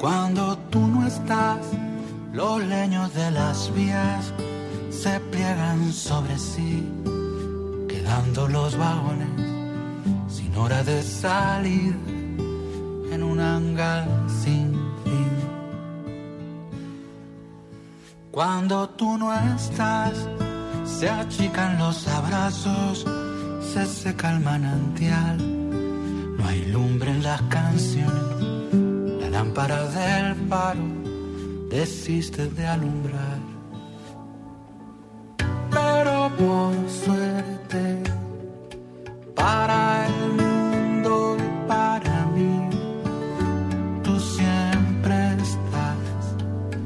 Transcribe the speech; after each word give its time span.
Cuando 0.00 0.56
tú 0.70 0.86
no 0.86 1.06
estás, 1.06 1.58
los 2.32 2.64
leños 2.64 3.12
de 3.12 3.30
las 3.32 3.70
vías 3.74 4.32
se 4.88 5.20
pliegan 5.20 5.92
sobre 5.92 6.38
sí, 6.38 6.88
quedando 7.86 8.48
los 8.48 8.78
vagones 8.78 9.28
sin 10.26 10.56
hora 10.56 10.82
de 10.84 11.02
salir 11.02 11.94
en 13.12 13.22
un 13.22 13.40
hangar 13.40 14.08
sin 14.26 14.72
fin. 15.04 15.30
Cuando 18.30 18.88
tú 18.88 19.18
no 19.18 19.34
estás, 19.54 20.14
se 20.86 21.10
achican 21.10 21.78
los 21.78 22.08
abrazos, 22.08 23.04
se 23.60 23.84
seca 23.84 24.32
el 24.32 24.40
manantial, 24.40 25.36
no 26.38 26.48
hay 26.48 26.64
lumbre 26.72 27.10
en 27.10 27.22
las 27.22 27.42
canciones, 27.42 28.39
lámpara 29.50 29.82
del 29.88 30.34
paro 30.48 30.80
desiste 31.70 32.46
de 32.46 32.66
alumbrar. 32.66 33.38
Pero 35.70 36.30
por 36.38 36.88
suerte, 36.88 38.02
para 39.34 40.06
el 40.06 40.32
mundo 40.42 41.36
y 41.38 41.68
para 41.68 42.26
mí, 42.26 42.70
tú 44.04 44.18
siempre 44.20 45.32
estás, 45.42 45.96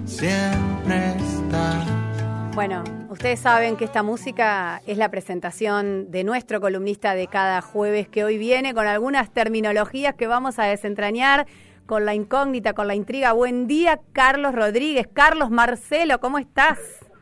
siempre 0.06 1.16
estás. 1.16 1.86
Bueno, 2.54 2.82
ustedes 3.10 3.40
saben 3.40 3.76
que 3.76 3.84
esta 3.84 4.02
música 4.02 4.80
es 4.86 4.96
la 4.96 5.10
presentación 5.10 6.10
de 6.10 6.24
nuestro 6.24 6.60
columnista 6.60 7.14
de 7.14 7.26
cada 7.26 7.60
jueves 7.60 8.08
que 8.08 8.24
hoy 8.24 8.38
viene 8.38 8.72
con 8.72 8.86
algunas 8.86 9.30
terminologías 9.30 10.14
que 10.14 10.26
vamos 10.26 10.58
a 10.58 10.64
desentrañar 10.64 11.46
con 11.86 12.04
la 12.04 12.14
incógnita, 12.14 12.72
con 12.72 12.86
la 12.86 12.94
intriga. 12.94 13.32
Buen 13.32 13.66
día, 13.66 14.00
Carlos 14.12 14.54
Rodríguez. 14.54 15.08
Carlos 15.12 15.50
Marcelo, 15.50 16.20
¿cómo 16.20 16.38
estás? 16.38 16.78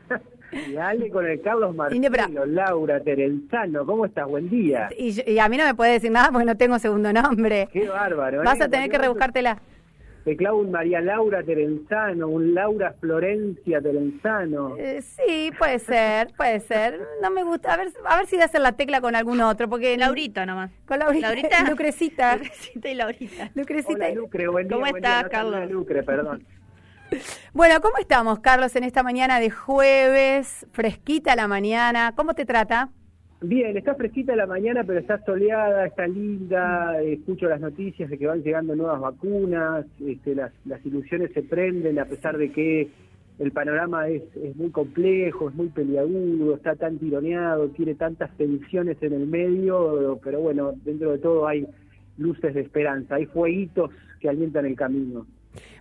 Y 0.52 0.76
Ale 0.76 1.08
con 1.08 1.26
el 1.26 1.40
Carlos 1.40 1.74
Marcelo, 1.74 2.44
Laura 2.44 3.00
Terenzano, 3.00 3.86
¿cómo 3.86 4.04
estás? 4.04 4.28
Buen 4.28 4.50
día. 4.50 4.90
Y, 4.98 5.30
y 5.30 5.38
a 5.38 5.48
mí 5.48 5.56
no 5.56 5.64
me 5.64 5.74
puedes 5.74 5.94
decir 5.94 6.10
nada 6.10 6.28
porque 6.30 6.44
no 6.44 6.54
tengo 6.58 6.78
segundo 6.78 7.10
nombre. 7.10 7.70
Qué 7.72 7.88
bárbaro. 7.88 8.42
¿eh? 8.42 8.44
Vas 8.44 8.60
a 8.60 8.68
tener 8.68 8.90
que 8.90 8.98
rebuscártela. 8.98 9.62
Te 10.24 10.36
clavo 10.36 10.58
un 10.60 10.70
María 10.70 11.00
Laura 11.00 11.42
Terenzano, 11.42 12.28
un 12.28 12.54
Laura 12.54 12.94
Florencia 13.00 13.80
Terenzano. 13.80 14.76
Eh, 14.76 15.02
sí, 15.02 15.50
puede 15.58 15.80
ser, 15.80 16.32
puede 16.36 16.60
ser. 16.60 17.00
No 17.20 17.30
me 17.30 17.42
gusta. 17.42 17.74
A 17.74 17.76
ver, 17.76 17.88
a 18.04 18.16
ver 18.18 18.26
si 18.26 18.36
voy 18.36 18.42
a 18.42 18.46
hacer 18.46 18.60
la 18.60 18.72
tecla 18.72 19.00
con 19.00 19.16
algún 19.16 19.40
otro, 19.40 19.68
porque 19.68 19.96
Laurita 19.96 20.46
nomás. 20.46 20.70
Con 20.86 21.00
Laurita. 21.00 21.26
Laurita. 21.28 21.64
Lucrecita. 21.68 22.36
Lucrecita 22.36 22.88
y 22.88 22.94
Laurita. 22.94 23.50
Lucrecita. 23.54 23.94
Hola 23.94 24.14
Lucre, 24.14 24.46
buen 24.46 24.68
día. 24.68 24.76
¿Cómo 24.76 24.88
buen 24.90 25.02
día. 25.02 25.10
estás, 25.10 25.24
No, 25.24 25.30
Carlos? 25.30 25.70
Lucre, 25.70 26.02
perdón. 26.02 26.44
Bueno, 27.52 27.78
¿cómo 27.82 27.98
estamos, 27.98 28.38
Carlos, 28.40 28.74
en 28.74 28.84
esta 28.84 29.02
mañana 29.02 29.38
de 29.38 29.50
jueves? 29.50 30.66
Fresquita 30.72 31.36
la 31.36 31.46
mañana. 31.46 32.14
¿Cómo 32.16 32.32
te 32.32 32.46
trata? 32.46 32.88
Bien, 33.44 33.76
está 33.76 33.96
fresquita 33.96 34.36
la 34.36 34.46
mañana, 34.46 34.84
pero 34.84 35.00
está 35.00 35.18
soleada, 35.24 35.86
está 35.86 36.06
linda. 36.06 37.02
Escucho 37.02 37.48
las 37.48 37.60
noticias 37.60 38.08
de 38.08 38.16
que 38.16 38.26
van 38.28 38.42
llegando 38.42 38.76
nuevas 38.76 39.00
vacunas. 39.00 39.84
Este, 40.00 40.36
las, 40.36 40.52
las 40.64 40.84
ilusiones 40.86 41.32
se 41.32 41.42
prenden 41.42 41.98
a 41.98 42.04
pesar 42.04 42.38
de 42.38 42.52
que 42.52 42.88
el 43.40 43.50
panorama 43.50 44.06
es, 44.06 44.22
es 44.36 44.54
muy 44.54 44.70
complejo, 44.70 45.48
es 45.48 45.56
muy 45.56 45.68
peliagudo, 45.68 46.54
está 46.54 46.76
tan 46.76 46.98
tironeado, 46.98 47.68
tiene 47.70 47.96
tantas 47.96 48.30
tensiones 48.36 49.02
en 49.02 49.12
el 49.12 49.26
medio, 49.26 50.20
pero 50.22 50.40
bueno, 50.40 50.74
dentro 50.84 51.10
de 51.10 51.18
todo 51.18 51.48
hay 51.48 51.66
luces 52.18 52.54
de 52.54 52.60
esperanza, 52.60 53.16
hay 53.16 53.26
fueguitos 53.26 53.90
que 54.20 54.28
alientan 54.28 54.66
el 54.66 54.76
camino. 54.76 55.26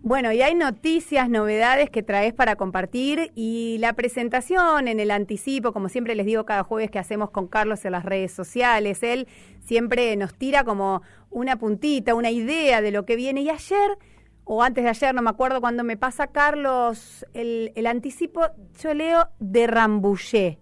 Bueno, 0.01 0.31
y 0.31 0.41
hay 0.41 0.56
noticias, 0.56 1.29
novedades 1.29 1.90
que 1.90 2.03
traes 2.03 2.34
para 2.34 2.56
compartir 2.56 3.31
y 3.35 3.78
la 3.79 3.94
presentación 3.94 4.88
en 4.88 5.00
el 5.00 5.12
anticipo, 5.12 5.73
como 5.73 5.90
siempre 5.90 6.16
les 6.16 6.25
digo 6.25 6.46
cada 6.46 6.63
jueves 6.63 6.90
que 6.90 7.00
hacemos 7.00 7.29
con 7.29 7.47
Carlos 7.47 7.85
en 7.85 7.91
las 7.91 8.03
redes 8.03 8.31
sociales, 8.31 9.03
él 9.03 9.28
siempre 9.59 10.16
nos 10.16 10.34
tira 10.34 10.63
como 10.63 11.03
una 11.29 11.57
puntita, 11.57 12.16
una 12.16 12.31
idea 12.31 12.81
de 12.81 12.91
lo 12.91 13.06
que 13.06 13.16
viene 13.16 13.41
y 13.41 13.50
ayer 13.50 13.97
o 14.44 14.63
antes 14.63 14.84
de 14.84 14.90
ayer, 14.90 15.13
no 15.13 15.22
me 15.22 15.29
acuerdo 15.29 15.62
cuando 15.62 15.84
me 15.84 15.97
pasa 15.97 16.28
Carlos 16.28 17.25
el, 17.34 17.72
el 17.75 17.88
anticipo, 17.88 18.41
yo 18.81 18.94
leo 18.94 19.29
de 19.40 19.67
Rambouillet. 19.67 20.57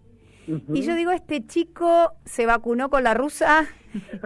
Y 0.73 0.81
yo 0.81 0.95
digo, 0.95 1.11
este 1.11 1.45
chico 1.45 2.13
se 2.25 2.47
vacunó 2.47 2.89
con 2.89 3.03
la 3.03 3.13
rusa 3.13 3.67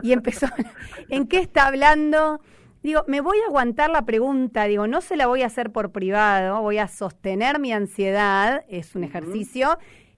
y 0.01 0.13
empezó, 0.13 0.47
¿en 1.09 1.27
qué 1.27 1.39
está 1.39 1.67
hablando? 1.67 2.39
Digo, 2.83 3.03
me 3.07 3.21
voy 3.21 3.37
a 3.39 3.47
aguantar 3.47 3.89
la 3.89 4.05
pregunta, 4.05 4.65
digo, 4.65 4.87
no 4.87 4.99
se 4.99 5.15
la 5.15 5.25
voy 5.25 5.41
a 5.41 5.45
hacer 5.45 5.71
por 5.71 5.91
privado, 5.93 6.61
voy 6.61 6.79
a 6.79 6.89
sostener 6.89 7.57
mi 7.57 7.71
ansiedad, 7.71 8.65
es 8.67 8.93
un 8.93 9.05
ejercicio, 9.05 9.77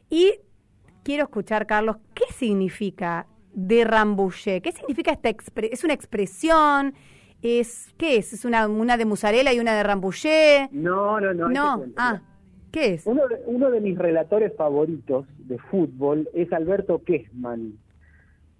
y 0.09 0.40
quiero 1.03 1.26
escuchar, 1.26 1.68
Carlos, 1.68 1.98
¿qué 2.16 2.24
significa 2.34 3.28
de 3.53 3.84
Rambouillet? 3.84 4.62
¿Qué 4.64 4.72
significa 4.72 5.12
esta 5.12 5.30
expresión? 5.30 5.74
¿Es 5.74 5.84
una 5.84 5.94
expresión? 5.94 6.96
¿Es, 7.44 7.94
¿Qué 7.98 8.18
es? 8.18 8.34
¿Es 8.34 8.46
una, 8.46 8.68
una 8.68 8.97
de 8.97 9.06
musarela 9.06 9.53
y 9.53 9.59
una 9.59 9.76
de 9.76 9.84
Rambouillet? 9.84 10.70
No, 10.72 11.22
no, 11.22 11.36
no. 11.36 11.50
No, 11.50 11.78
cuento. 11.78 11.96
ah, 11.97 12.22
¿qué 12.72 12.96
es? 12.96 13.06
Uno 13.06 13.28
de, 13.28 13.44
uno 13.46 13.70
de 13.70 13.80
mis 13.80 13.96
relatores 13.96 14.52
favoritos 14.58 15.28
de 15.38 15.59
fútbol 15.59 16.28
es 16.34 16.52
Alberto 16.52 17.03
Kessman. 17.03 17.78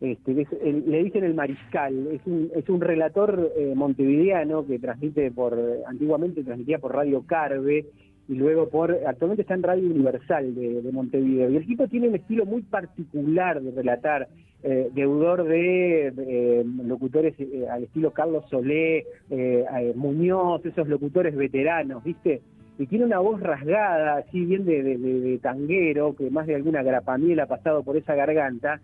Este, 0.01 0.35
que 0.35 0.45
le 0.85 1.03
dicen 1.03 1.23
el 1.23 1.33
mariscal, 1.35 2.07
es 2.11 2.22
un, 2.25 2.51
es 2.53 2.67
un 2.69 2.81
relator 2.81 3.51
eh, 3.57 3.73
montevideano 3.75 4.67
que 4.67 4.78
transmite 4.78 5.31
por, 5.31 5.57
antiguamente 5.88 6.44
transmitía 6.44 6.79
por 6.79 6.94
Radio 6.94 7.23
Carve 7.25 7.85
y 8.28 8.33
luego 8.35 8.67
por, 8.69 8.91
actualmente 9.07 9.44
está 9.44 9.53
en 9.53 9.63
Radio 9.63 9.89
Universal 9.89 10.53
de, 10.53 10.81
de 10.81 10.91
Montevideo. 10.91 11.50
Y 11.50 11.57
el 11.57 11.66
tipo 11.66 11.88
tiene 11.88 12.09
un 12.09 12.16
estilo 12.16 12.45
muy 12.45 12.63
particular 12.63 13.61
de 13.61 13.72
relatar, 13.72 14.28
eh, 14.63 14.89
deudor 14.94 15.44
de 15.45 16.07
eh, 16.07 16.66
locutores 16.85 17.33
eh, 17.39 17.66
al 17.72 17.83
estilo 17.83 18.12
Carlos 18.12 18.44
Solé, 18.50 19.06
eh, 19.29 19.94
Muñoz, 19.95 20.66
esos 20.66 20.88
locutores 20.89 21.35
veteranos, 21.35 22.03
¿viste? 22.03 22.41
y 22.77 22.88
tiene 22.88 23.06
una 23.06 23.19
voz 23.19 23.39
rasgada, 23.39 24.17
así 24.17 24.44
bien 24.44 24.66
de, 24.66 24.83
de- 24.83 24.97
de- 24.97 25.19
de 25.22 25.38
tanguero, 25.38 26.13
que 26.13 26.29
más 26.29 26.45
de 26.47 26.56
alguna 26.56 26.83
grapamiel 26.83 27.39
ha 27.39 27.45
pasado 27.45 27.83
por 27.83 27.95
esa 27.95 28.16
garganta, 28.16 28.81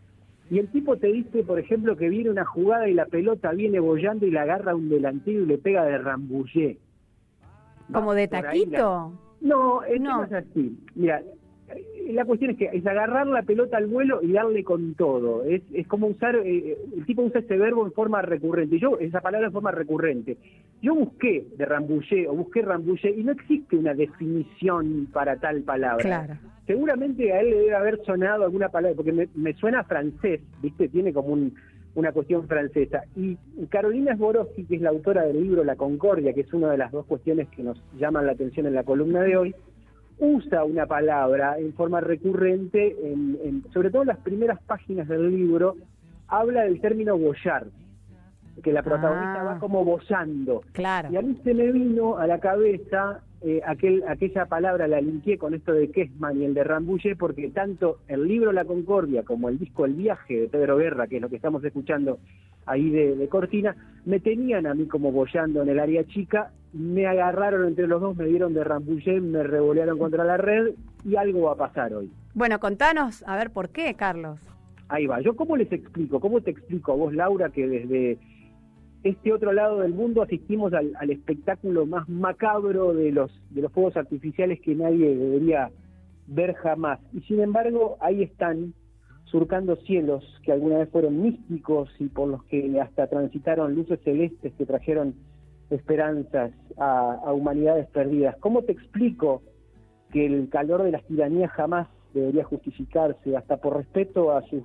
y 0.52 0.60
el 0.60 0.68
tipo 0.68 0.98
te 0.98 1.08
dice, 1.08 1.44
por 1.44 1.58
ejemplo, 1.60 1.96
que 1.96 2.10
viene 2.10 2.30
una 2.30 2.44
jugada 2.46 2.88
y 2.90 2.94
la 2.94 3.06
pelota 3.06 3.52
viene 3.54 3.80
bollando 3.80 4.26
y 4.28 4.32
la 4.32 4.42
agarra 4.42 4.76
un 4.76 4.90
delantero 4.90 5.40
y 5.44 5.46
le 5.46 5.58
pega 5.58 5.86
de 5.86 5.98
rambullé. 5.98 6.78
¿Como 7.92 8.14
de 8.14 8.28
la- 8.30 8.42
taquito? 8.42 9.14
No, 9.40 9.80
No. 10.00 10.24
es 10.26 10.34
así. 10.34 10.78
Mira, 10.94 11.22
la 12.10 12.26
cuestión 12.26 12.52
es 12.52 12.58
que 12.58 12.70
es 12.74 12.86
agarrar 12.86 13.28
la 13.28 13.44
pelota 13.44 13.78
al 13.78 13.88
vuelo 13.88 14.20
y 14.22 14.32
darle 14.32 14.64
con 14.64 14.94
todo. 14.96 15.44
Es, 15.46 15.62
es 15.74 15.88
como 15.88 16.08
usar, 16.08 16.36
eh, 16.36 16.78
el 16.98 17.06
tipo 17.06 17.22
usa 17.22 17.40
ese 17.40 17.58
verbo 17.58 17.86
en 17.86 17.94
forma 17.94 18.22
recurrente. 18.22 18.80
Yo, 18.80 18.98
esa 19.00 19.22
palabra 19.22 19.48
en 19.48 19.54
forma 19.54 19.72
recurrente. 19.72 20.38
Yo 20.82 20.96
busqué 20.96 21.46
de 21.58 21.66
rambullé 21.66 22.28
o 22.28 22.34
busqué 22.34 22.62
rambullé 22.64 23.12
y 23.12 23.24
no 23.24 23.32
existe 23.34 23.76
una 23.78 23.94
definición 23.94 25.08
para 25.14 25.38
tal 25.38 25.62
palabra. 25.62 26.04
Claro. 26.04 26.34
Seguramente 26.68 27.32
a 27.34 27.42
él 27.42 27.50
le 27.52 27.58
debe 27.58 27.76
haber 27.76 28.04
sonado 28.06 28.44
alguna 28.44 28.70
palabra, 28.70 28.96
porque 28.96 29.12
me, 29.12 29.28
me 29.36 29.54
suena 29.54 29.84
francés, 29.84 30.42
¿viste? 30.62 30.88
Tiene 30.90 31.14
como 31.14 31.30
un- 31.34 31.54
una 31.94 32.14
cuestión 32.14 32.48
francesa. 32.48 33.04
Y 33.18 33.38
Carolina 33.68 34.16
Sborowski, 34.16 34.64
que 34.64 34.76
es 34.76 34.82
la 34.82 34.92
autora 34.92 35.24
del 35.24 35.42
libro 35.44 35.64
La 35.66 35.76
Concordia, 35.76 36.32
que 36.34 36.42
es 36.42 36.54
una 36.54 36.72
de 36.72 36.78
las 36.78 36.92
dos 36.94 37.06
cuestiones 37.06 37.50
que 37.50 37.64
nos 37.64 37.84
llaman 38.00 38.26
la 38.26 38.32
atención 38.32 38.66
en 38.66 38.76
la 38.76 38.84
columna 38.84 39.22
de 39.24 39.36
hoy, 39.36 39.56
usa 40.22 40.64
una 40.64 40.86
palabra 40.86 41.58
en 41.58 41.74
forma 41.74 42.00
recurrente, 42.00 42.96
en, 43.12 43.38
en- 43.44 43.64
sobre 43.74 43.90
todo 43.90 44.04
en 44.04 44.10
las 44.10 44.20
primeras 44.20 44.62
páginas 44.62 45.08
del 45.08 45.30
libro, 45.30 45.76
habla 46.28 46.62
del 46.64 46.80
término 46.80 47.18
bollar, 47.18 47.66
que 48.64 48.72
la 48.72 48.84
protagonista 48.84 49.42
Ah. 49.42 49.44
va 49.56 49.60
como 49.60 49.84
bollando. 49.84 50.62
Claro. 50.74 51.10
Y 51.12 51.18
a 51.18 51.22
mí 51.22 51.36
se 51.44 51.54
me 51.56 51.72
vino 51.72 52.18
a 52.18 52.28
la 52.28 52.40
cabeza 52.40 53.22
eh, 53.42 53.60
aquel, 53.66 54.04
aquella 54.08 54.46
palabra, 54.46 54.88
la 54.88 55.02
linké 55.02 55.40
con 55.40 55.56
esto 55.56 55.74
de 55.74 55.90
Kessman 55.90 56.40
y 56.40 56.46
el 56.46 56.54
de 56.54 56.64
Rambulle, 56.64 57.16
porque 57.16 57.50
tanto 57.50 57.98
el 58.08 58.28
libro 58.28 58.52
La 58.52 58.66
Concordia 58.66 59.24
como 59.24 59.50
el 59.50 59.58
disco 59.58 59.86
El 59.86 59.96
Viaje 59.96 60.42
de 60.42 60.48
Pedro 60.48 60.78
Guerra, 60.78 61.08
que 61.08 61.16
es 61.16 61.22
lo 61.24 61.30
que 61.30 61.38
estamos 61.38 61.64
escuchando 61.64 62.20
ahí 62.68 62.92
de, 62.92 63.16
de 63.16 63.28
Cortina, 63.28 63.76
me 64.06 64.20
tenían 64.20 64.68
a 64.68 64.76
mí 64.76 64.86
como 64.86 65.12
bollando 65.12 65.64
en 65.64 65.70
el 65.70 65.80
área 65.80 66.04
chica, 66.04 66.52
me 66.74 67.06
agarraron 67.06 67.68
entre 67.68 67.88
los 67.88 68.02
dos, 68.02 68.16
me 68.16 68.26
dieron 68.26 68.54
de 68.54 68.64
Rambulle, 68.64 69.20
me 69.20 69.44
revolearon 69.44 69.98
contra 69.98 70.24
la 70.24 70.38
red 70.38 70.74
y 71.04 71.16
algo 71.16 71.44
va 71.44 71.54
a 71.54 71.56
pasar 71.56 71.94
hoy. 71.94 72.12
Bueno, 72.34 72.60
contanos, 72.60 73.24
a 73.28 73.36
ver, 73.36 73.52
¿por 73.52 73.70
qué, 73.70 73.94
Carlos? 73.96 74.40
Ahí 74.88 75.06
va. 75.06 75.22
¿Yo 75.22 75.36
cómo 75.36 75.58
les 75.58 75.72
explico? 75.72 76.20
¿Cómo 76.20 76.42
te 76.42 76.52
explico 76.52 76.94
a 76.94 76.96
vos, 76.96 77.14
Laura, 77.14 77.50
que 77.50 77.68
desde 77.68 78.18
este 79.04 79.34
otro 79.34 79.52
lado 79.52 79.80
del 79.80 79.94
mundo 79.94 80.22
asistimos 80.22 80.74
al, 80.74 80.94
al 81.00 81.10
espectáculo 81.10 81.86
más 81.86 82.08
macabro 82.08 82.94
de 82.94 83.12
los, 83.12 83.32
de 83.50 83.62
los 83.62 83.72
fuegos 83.72 83.98
artificiales 83.98 84.62
que 84.62 84.76
nadie 84.76 85.16
debería 85.16 85.72
ver 86.28 86.54
jamás? 86.56 87.00
Y 87.14 87.22
sin 87.22 87.42
embargo, 87.42 87.98
ahí 88.00 88.24
están 88.24 88.74
surcando 89.26 89.78
cielos 89.78 90.24
que 90.44 90.52
alguna 90.52 90.80
vez 90.80 90.90
fueron 90.90 91.22
místicos 91.22 91.90
y 92.00 92.08
por 92.08 92.28
los 92.28 92.44
que 92.46 92.80
hasta 92.80 93.08
transitaron 93.08 93.76
luces 93.76 94.00
celestes 94.04 94.54
que 94.54 94.66
trajeron 94.66 95.16
esperanzas 95.72 96.52
a, 96.78 97.32
humanidades 97.34 97.88
perdidas. 97.88 98.36
¿Cómo 98.40 98.64
te 98.64 98.74
explico 98.74 99.42
que 100.12 100.26
el 100.26 100.50
calor 100.50 100.84
de 100.84 100.92
las 100.92 101.04
tiranías 101.06 101.52
jamás 101.52 101.88
debería 102.14 102.44
justificarse, 102.44 103.38
hasta 103.38 103.58
por 103.58 103.78
respeto 103.78 104.32
a 104.32 104.42
sus 104.44 104.64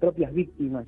propias 0.00 0.32
víctimas 0.32 0.86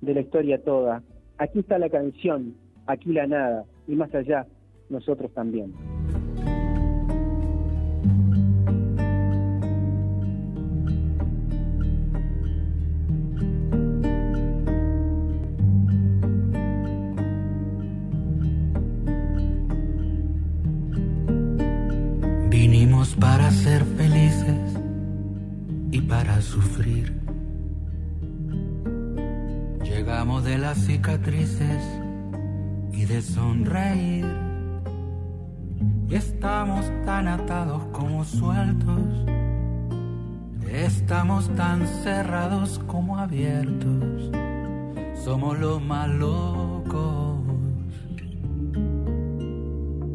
de 0.00 0.14
la 0.14 0.20
historia 0.20 0.62
toda? 0.62 1.02
Aquí 1.38 1.60
está 1.60 1.78
la 1.78 1.90
canción, 1.90 2.54
aquí 2.86 3.12
la 3.12 3.26
nada, 3.26 3.64
y 3.86 3.94
más 3.94 4.14
allá, 4.14 4.46
nosotros 4.88 5.32
también. 5.34 5.72
Llegamos 29.82 30.44
de 30.44 30.56
las 30.56 30.78
cicatrices 30.78 31.82
y 32.92 33.04
de 33.06 33.20
sonreír. 33.22 34.26
Y 36.08 36.14
estamos 36.14 36.86
tan 37.04 37.26
atados 37.26 37.82
como 37.92 38.24
sueltos. 38.24 39.00
Estamos 40.70 41.48
tan 41.56 41.86
cerrados 41.86 42.80
como 42.86 43.18
abiertos. 43.18 44.30
Somos 45.24 45.58
los 45.58 45.82
más 45.82 46.08
locos. 46.08 47.40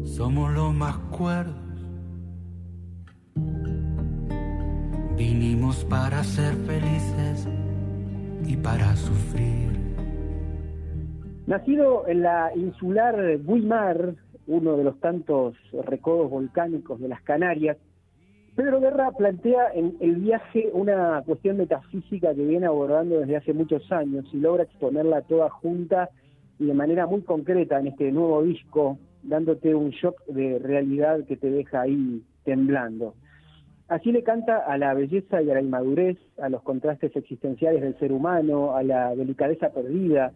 Somos 0.04 0.52
los 0.52 0.72
más 0.72 0.96
cuerdos 1.10 1.69
Vinimos 5.32 5.84
para 5.84 6.24
ser 6.24 6.54
felices 6.66 7.48
y 8.44 8.56
para 8.56 8.96
sufrir. 8.96 9.70
Nacido 11.46 12.08
en 12.08 12.22
la 12.22 12.50
insular 12.56 13.38
Guimar, 13.38 14.16
uno 14.48 14.76
de 14.76 14.82
los 14.82 14.98
tantos 14.98 15.54
recodos 15.86 16.28
volcánicos 16.28 16.98
de 17.00 17.06
las 17.06 17.22
Canarias, 17.22 17.76
Pedro 18.56 18.80
Guerra 18.80 19.12
plantea 19.12 19.68
en 19.72 19.96
el 20.00 20.16
viaje 20.16 20.68
una 20.72 21.22
cuestión 21.24 21.58
metafísica 21.58 22.34
que 22.34 22.44
viene 22.44 22.66
abordando 22.66 23.20
desde 23.20 23.36
hace 23.36 23.52
muchos 23.52 23.90
años 23.92 24.26
y 24.32 24.38
logra 24.38 24.64
exponerla 24.64 25.22
toda 25.22 25.48
junta 25.48 26.10
y 26.58 26.66
de 26.66 26.74
manera 26.74 27.06
muy 27.06 27.22
concreta 27.22 27.78
en 27.78 27.86
este 27.86 28.10
nuevo 28.10 28.42
disco, 28.42 28.98
dándote 29.22 29.76
un 29.76 29.90
shock 29.90 30.26
de 30.26 30.58
realidad 30.58 31.24
que 31.24 31.36
te 31.36 31.52
deja 31.52 31.82
ahí 31.82 32.20
temblando. 32.42 33.14
Así 33.90 34.12
le 34.12 34.22
canta 34.22 34.58
a 34.58 34.78
la 34.78 34.94
belleza 34.94 35.42
y 35.42 35.50
a 35.50 35.54
la 35.54 35.60
inmadurez, 35.60 36.16
a 36.40 36.48
los 36.48 36.62
contrastes 36.62 37.14
existenciales 37.16 37.82
del 37.82 37.98
ser 37.98 38.12
humano, 38.12 38.76
a 38.76 38.84
la 38.84 39.16
delicadeza 39.16 39.70
perdida 39.70 40.30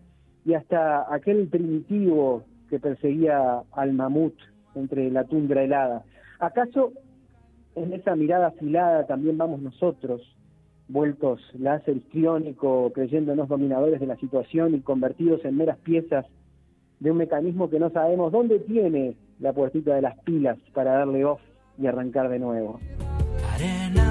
y 0.44 0.54
hasta 0.54 1.06
aquel 1.14 1.46
primitivo 1.46 2.42
que 2.68 2.80
perseguía 2.80 3.62
al 3.70 3.92
mamut 3.92 4.34
entre 4.74 5.08
la 5.08 5.22
tundra 5.22 5.62
helada. 5.62 6.02
¿Acaso 6.40 6.94
en 7.76 7.92
esa 7.92 8.16
mirada 8.16 8.48
afilada 8.48 9.06
también 9.06 9.38
vamos 9.38 9.62
nosotros, 9.62 10.20
vueltos 10.88 11.40
láser 11.56 11.96
histriónico, 11.96 12.90
creyéndonos 12.92 13.48
dominadores 13.48 14.00
de 14.00 14.06
la 14.08 14.16
situación 14.16 14.74
y 14.74 14.80
convertidos 14.80 15.44
en 15.44 15.56
meras 15.56 15.78
piezas 15.78 16.26
de 16.98 17.12
un 17.12 17.18
mecanismo 17.18 17.70
que 17.70 17.78
no 17.78 17.90
sabemos 17.90 18.32
dónde 18.32 18.58
tiene 18.58 19.14
la 19.38 19.52
puertita 19.52 19.94
de 19.94 20.02
las 20.02 20.18
pilas 20.24 20.58
para 20.72 20.94
darle 20.94 21.24
off 21.24 21.40
y 21.78 21.86
arrancar 21.86 22.28
de 22.28 22.40
nuevo? 22.40 22.80
and 23.64 24.03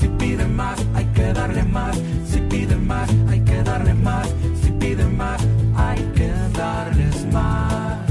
Si 0.00 0.08
piden 0.08 0.56
más, 0.56 0.78
hay 0.94 1.04
que 1.12 1.32
darle 1.34 1.62
más. 1.64 1.94
Si 2.24 2.40
piden 2.40 2.86
más, 2.86 3.10
hay 3.28 3.40
que 3.40 3.62
darle 3.62 3.92
más. 3.92 4.28
Si 4.62 4.72
piden 4.72 5.16
más, 5.18 5.46
hay 5.76 6.02
que 6.16 6.32
darles 6.56 7.26
más. 7.30 8.06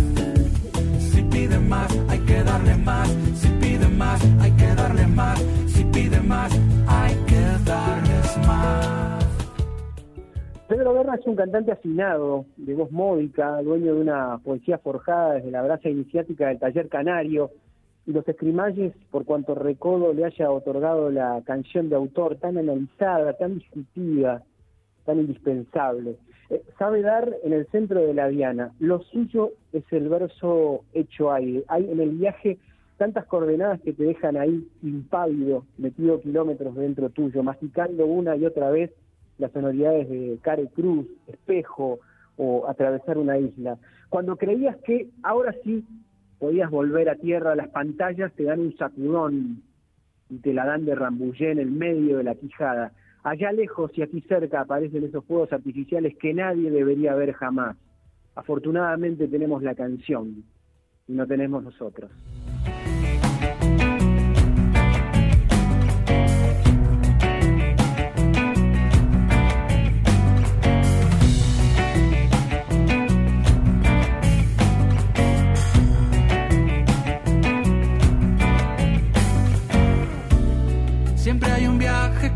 Si 1.00 1.24
piden 1.24 1.68
más, 1.68 1.98
hay 2.08 2.20
que 2.20 2.44
darle 2.44 2.76
más. 2.76 3.10
Si 3.34 3.50
piden 3.60 3.98
más, 3.98 4.22
hay 4.40 4.52
que 4.52 4.76
darle 4.76 5.08
más. 5.08 5.40
Si 5.66 5.84
piden 5.86 6.28
más, 6.28 6.60
hay 6.88 7.16
que 7.26 7.42
darles 7.66 8.38
más. 8.46 9.26
Pedro 10.68 10.94
Guerra 10.94 11.16
es 11.16 11.26
un 11.26 11.36
cantante 11.36 11.72
afinado, 11.72 12.46
de 12.58 12.76
voz 12.76 12.92
módica, 12.92 13.60
dueño 13.64 13.96
de 13.96 14.02
una 14.02 14.38
poesía 14.44 14.78
forjada 14.78 15.34
desde 15.34 15.50
la 15.50 15.64
brasa 15.64 15.90
iniciática 15.90 16.50
del 16.50 16.60
taller 16.60 16.88
canario, 16.88 17.50
y 18.10 18.12
los 18.12 18.28
escrimalles, 18.28 18.92
por 19.12 19.24
cuanto 19.24 19.54
Recodo 19.54 20.14
le 20.14 20.26
haya 20.26 20.50
otorgado 20.50 21.12
la 21.12 21.44
canción 21.46 21.90
de 21.90 21.96
autor 21.96 22.38
tan 22.38 22.58
analizada, 22.58 23.34
tan 23.34 23.60
discutida, 23.60 24.42
tan 25.06 25.20
indispensable. 25.20 26.16
Eh, 26.50 26.64
sabe 26.80 27.04
dar 27.04 27.32
en 27.44 27.54
el 27.54 27.68
centro 27.68 28.00
de 28.02 28.16
la 28.16 28.28
diana. 28.28 28.72
Lo 28.80 29.04
suyo 29.04 29.52
es 29.74 29.84
el 29.92 30.10
verso 30.10 30.82
hecho 30.94 31.32
aire. 31.32 31.64
Hay 31.68 31.88
en 31.88 32.00
el 32.00 32.10
viaje 32.10 32.58
tantas 32.98 33.28
coordenadas 33.28 33.80
que 33.82 33.94
te 33.94 34.06
dejan 34.06 34.38
ahí 34.38 34.68
impávido, 34.82 35.66
metido 35.78 36.20
kilómetros 36.20 36.74
dentro 36.74 37.12
tuyo, 37.12 37.44
masticando 37.44 38.08
una 38.08 38.36
y 38.36 38.44
otra 38.44 38.72
vez 38.72 38.90
las 39.38 39.52
sonoridades 39.52 40.10
de 40.10 40.40
Care 40.42 40.68
Cruz, 40.76 41.06
Espejo 41.28 42.00
o 42.38 42.68
atravesar 42.68 43.20
una 43.20 43.38
isla. 43.38 43.78
Cuando 44.10 44.36
creías 44.36 44.78
que 44.78 45.10
ahora 45.22 45.54
sí 45.64 45.86
podías 46.40 46.72
volver 46.72 47.10
a 47.10 47.16
tierra, 47.16 47.56
las 47.56 47.68
pantallas 47.70 48.32
te 48.34 48.44
dan 48.44 48.62
un 48.62 48.76
sacudón 48.78 49.62
y 50.30 50.38
te 50.40 50.54
la 50.54 50.66
dan 50.66 50.86
de 50.86 50.96
rambullé 50.96 51.52
en 51.52 51.60
el 51.60 51.72
medio 51.72 52.18
de 52.18 52.24
la 52.24 52.36
quijada. 52.36 52.94
Allá 53.24 53.52
lejos 53.52 53.92
y 53.96 54.02
aquí 54.02 54.22
cerca 54.22 54.62
aparecen 54.62 55.04
esos 55.04 55.26
fuegos 55.26 55.52
artificiales 55.52 56.16
que 56.18 56.34
nadie 56.34 56.72
debería 56.72 57.14
ver 57.16 57.34
jamás. 57.34 57.76
Afortunadamente 58.36 59.28
tenemos 59.28 59.62
la 59.62 59.76
canción 59.76 60.46
y 61.08 61.14
no 61.14 61.28
tenemos 61.28 61.64
nosotros. 61.64 62.10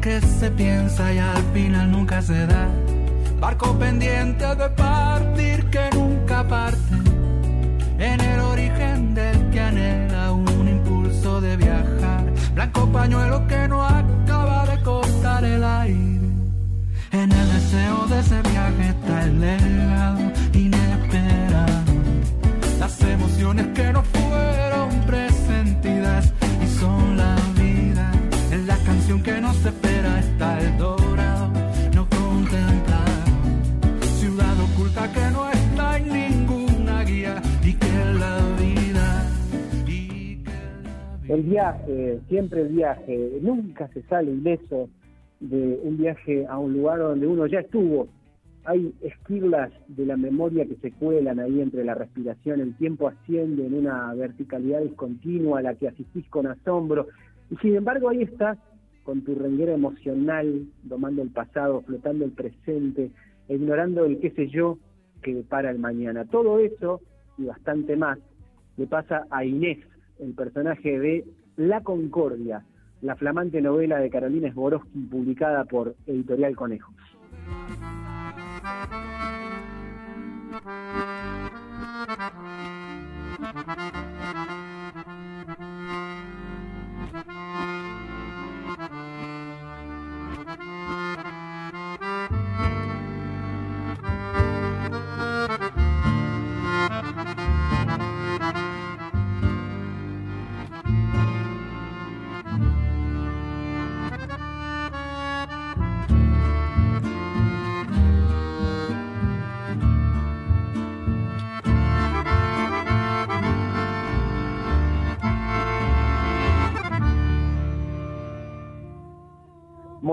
Que 0.04 0.20
se 0.20 0.52
piensa 0.52 1.14
y 1.14 1.18
al 1.18 1.42
final 1.54 1.90
nunca 1.90 2.22
se 2.22 2.46
da. 2.46 2.68
Barco 3.40 3.80
pendiente 3.80 4.46
de 4.54 4.70
partir 4.72 5.70
que 5.70 5.90
nunca 5.94 6.46
parte. 6.46 6.96
En 7.98 8.20
el 8.20 8.40
origen 8.42 9.16
del 9.16 9.50
que 9.52 9.62
anhela 9.62 10.34
un 10.34 10.68
impulso 10.68 11.40
de 11.40 11.56
viajar. 11.56 12.26
Blanco 12.54 12.92
pañuelo 12.92 13.48
que 13.48 13.66
no 13.70 13.82
acaba 13.82 14.66
de 14.66 14.84
cortar 14.84 15.46
el 15.46 15.64
aire. 15.64 16.28
En 17.12 17.32
el 17.32 17.48
deseo 17.54 18.06
de 18.08 18.20
ese 18.20 18.42
viaje 18.42 18.90
está 18.90 19.24
el 19.24 19.40
legado 19.40 20.20
inesperado. 20.52 21.84
Las 22.78 23.02
emociones 23.02 23.68
que 23.74 23.94
no 23.94 24.03
Oculta 35.04 35.14
que 35.14 35.34
no 35.34 35.50
está 35.50 35.98
en 35.98 36.08
ninguna 36.14 37.04
guía 37.04 37.42
y 37.64 37.74
que 37.74 37.88
la 38.18 38.38
vida. 38.60 39.24
Y 39.86 40.44
que 40.44 40.50
la 40.50 41.18
vida. 41.18 41.34
El 41.34 41.42
viaje, 41.44 42.20
siempre 42.30 42.62
el 42.62 42.70
viaje, 42.70 43.40
nunca 43.42 43.88
se 43.90 44.02
sale 44.04 44.32
ileso 44.32 44.90
de 45.40 45.80
un 45.84 45.98
viaje 45.98 46.46
a 46.48 46.58
un 46.58 46.74
lugar 46.74 47.00
donde 47.00 47.28
uno 47.28 47.48
ya 47.48 47.60
estuvo. 47.60 48.08
Hay 48.66 48.94
esquirlas 49.02 49.72
de 49.90 50.06
la 50.06 50.16
memoria 50.16 50.66
que 50.66 50.76
se 50.76 50.92
cuelan 50.92 51.40
ahí 51.40 51.60
entre 51.60 51.84
la 51.84 51.96
respiración, 51.96 52.62
el 52.62 52.76
tiempo 52.78 53.10
asciende 53.10 53.66
en 53.66 53.74
una 53.74 54.14
verticalidad 54.14 54.82
discontinua 54.82 55.60
a 55.60 55.64
la 55.64 55.76
que 55.76 55.90
asistís 55.90 56.26
con 56.30 56.48
asombro, 56.48 57.08
y 57.52 57.58
sin 57.58 57.76
embargo 57.76 58.08
ahí 58.08 58.22
estás 58.22 58.58
con 59.04 59.22
tu 59.24 59.36
renguera 59.36 59.74
emocional, 59.74 60.66
domando 60.84 61.22
el 61.22 61.30
pasado, 61.30 61.82
flotando 61.82 62.24
el 62.24 62.32
presente, 62.32 63.12
ignorando 63.50 64.06
el 64.06 64.20
qué 64.22 64.32
sé 64.32 64.48
yo 64.48 64.78
que 65.24 65.44
para 65.50 65.72
el 65.72 65.80
mañana. 65.80 66.26
Todo 66.26 66.60
eso 66.60 67.02
y 67.38 67.46
bastante 67.46 67.96
más 67.96 68.20
le 68.78 68.86
pasa 68.88 69.26
a 69.32 69.44
Inés, 69.44 69.80
el 70.20 70.34
personaje 70.34 71.00
de 71.00 71.26
La 71.58 71.82
Concordia, 71.82 72.64
la 73.02 73.16
flamante 73.16 73.62
novela 73.62 73.98
de 73.98 74.10
Carolina 74.10 74.52
Sborowski 74.52 75.00
publicada 75.10 75.66
por 75.66 75.96
Editorial 76.06 76.56
Conejos. 76.56 76.94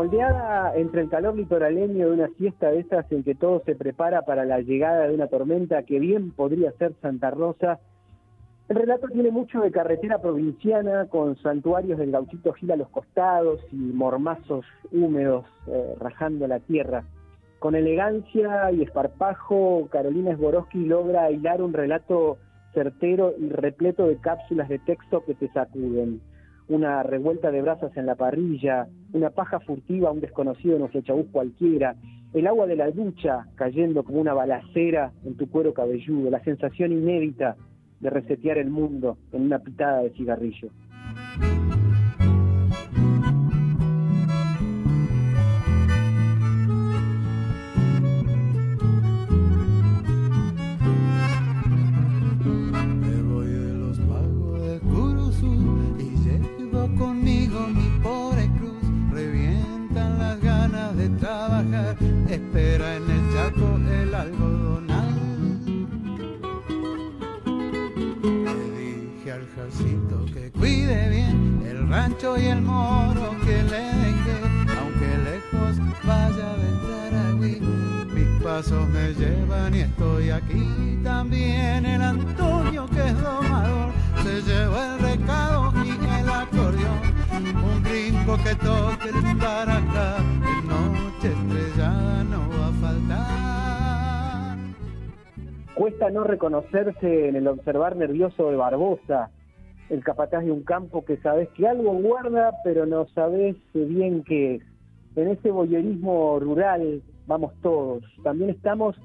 Moldeada 0.01 0.75
entre 0.77 1.03
el 1.03 1.11
calor 1.11 1.37
litoraleño 1.37 2.09
de 2.09 2.15
una 2.15 2.29
siesta 2.39 2.71
de 2.71 2.81
esas 2.81 3.05
en 3.13 3.23
que 3.23 3.35
todo 3.35 3.61
se 3.67 3.75
prepara 3.75 4.23
para 4.23 4.47
la 4.47 4.61
llegada 4.61 5.07
de 5.07 5.15
una 5.15 5.27
tormenta 5.27 5.83
que 5.83 5.99
bien 5.99 6.31
podría 6.31 6.73
ser 6.79 6.95
Santa 7.03 7.31
Rosa, 7.31 7.81
el 8.71 8.77
relato 8.77 9.09
tiene 9.09 9.31
mucho 9.31 9.61
de 9.61 9.71
carretera 9.71 10.23
provinciana 10.23 11.05
con 11.11 11.37
santuarios 11.43 11.99
del 11.99 12.13
gauchito 12.13 12.55
Gil 12.55 12.73
a 12.73 12.77
los 12.77 12.89
costados 12.89 13.61
y 13.73 13.77
mormazos 13.77 14.65
húmedos 14.91 15.45
eh, 15.67 15.95
rajando 16.01 16.47
la 16.47 16.61
tierra. 16.61 17.05
Con 17.59 17.75
elegancia 17.75 18.73
y 18.73 18.81
esparpajo, 18.81 19.87
Carolina 19.93 20.35
Sborowski 20.35 20.87
logra 20.87 21.31
hilar 21.31 21.61
un 21.61 21.75
relato 21.75 22.39
certero 22.73 23.35
y 23.39 23.51
repleto 23.51 24.07
de 24.07 24.17
cápsulas 24.17 24.71
de 24.71 24.79
texto 24.79 25.23
que 25.27 25.35
te 25.35 25.49
sacuden 25.49 26.23
una 26.71 27.03
revuelta 27.03 27.51
de 27.51 27.63
brasas 27.63 27.97
en 27.97 28.07
la 28.07 28.15
parrilla, 28.15 28.87
una 29.13 29.31
paja 29.31 29.59
furtiva 29.61 30.13
un 30.13 30.21
desconocido 30.21 30.75
en 30.75 30.81
nuestro 30.81 31.03
chabús 31.03 31.27
cualquiera, 31.33 31.97
el 32.33 32.47
agua 32.47 32.67
de 32.67 32.77
la 32.77 32.91
ducha 32.91 33.47
cayendo 33.57 34.05
como 34.05 34.21
una 34.21 34.35
balacera 34.35 35.13
en 35.25 35.37
tu 35.37 35.51
cuero 35.51 35.75
cabelludo, 35.75 36.31
la 36.31 36.43
sensación 36.45 36.93
inédita 36.93 37.57
de 37.99 38.09
resetear 38.09 38.59
el 38.59 38.71
mundo 38.71 39.19
en 39.33 39.43
una 39.43 39.59
pitada 39.59 40.03
de 40.03 40.11
cigarrillo. 40.11 40.71
Espera 62.35 62.97
en 62.97 63.11
el 63.11 63.33
chaco 63.33 63.79
el 63.91 64.15
algodonal. 64.15 65.15
Le 68.25 68.71
dije 68.79 69.33
al 69.33 69.47
jacito 69.57 70.25
que 70.33 70.51
cuide 70.53 71.09
bien 71.09 71.63
el 71.67 71.89
rancho 71.89 72.39
y 72.39 72.47
el 72.47 72.63
moro 72.63 73.35
que 73.45 73.63
le 73.65 73.85
dejé, 74.03 74.39
aunque 74.79 75.09
lejos 75.29 75.77
vaya 76.05 76.57
de 76.63 76.71
Taragüí. 76.87 77.61
Mis 78.15 78.43
pasos 78.43 78.89
me 78.89 79.13
llevan 79.15 79.75
y 79.75 79.81
estoy 79.81 80.31
aquí 80.31 80.99
también 81.03 81.85
el 81.85 82.03
Antonio 82.03 82.87
que 82.87 83.09
es 83.09 83.23
domador 83.23 83.91
se 84.23 84.43
lleva 84.43 84.95
el 84.95 84.99
recado 85.01 85.73
y 85.85 85.91
el 85.91 86.29
acordeón 86.29 87.00
un 87.49 87.83
gringo 87.83 88.37
que 88.45 88.55
toque 88.57 89.09
el 89.09 89.41
acá 89.41 90.17
en 90.19 90.69
noche 90.69 91.29
estrellada 91.29 92.25
no 92.25 92.49
va 92.51 92.69
a 92.69 92.73
faltar. 92.73 94.59
Cuesta 95.75 96.11
no 96.11 96.25
reconocerse 96.25 97.29
en 97.29 97.37
el 97.37 97.49
observar 97.49 97.97
nervioso 97.97 98.51
de 98.51 98.57
Barbosa, 98.57 99.31
el 99.89 100.05
capataz 100.05 100.45
de 100.45 100.53
un 100.53 100.63
campo 100.63 101.05
que 101.05 101.17
sabes 101.19 101.49
que 101.51 101.67
algo 101.67 101.93
guarda, 101.93 102.53
pero 102.65 102.87
no 102.87 103.07
sabes 103.09 103.57
bien 103.73 104.23
qué 104.25 104.57
es. 104.57 104.63
En 105.17 105.29
ese 105.29 105.51
boyerismo 105.51 106.39
rural 106.39 107.03
vamos 107.27 107.53
todos. 107.63 108.05
También 108.23 108.51
estamos 108.51 108.97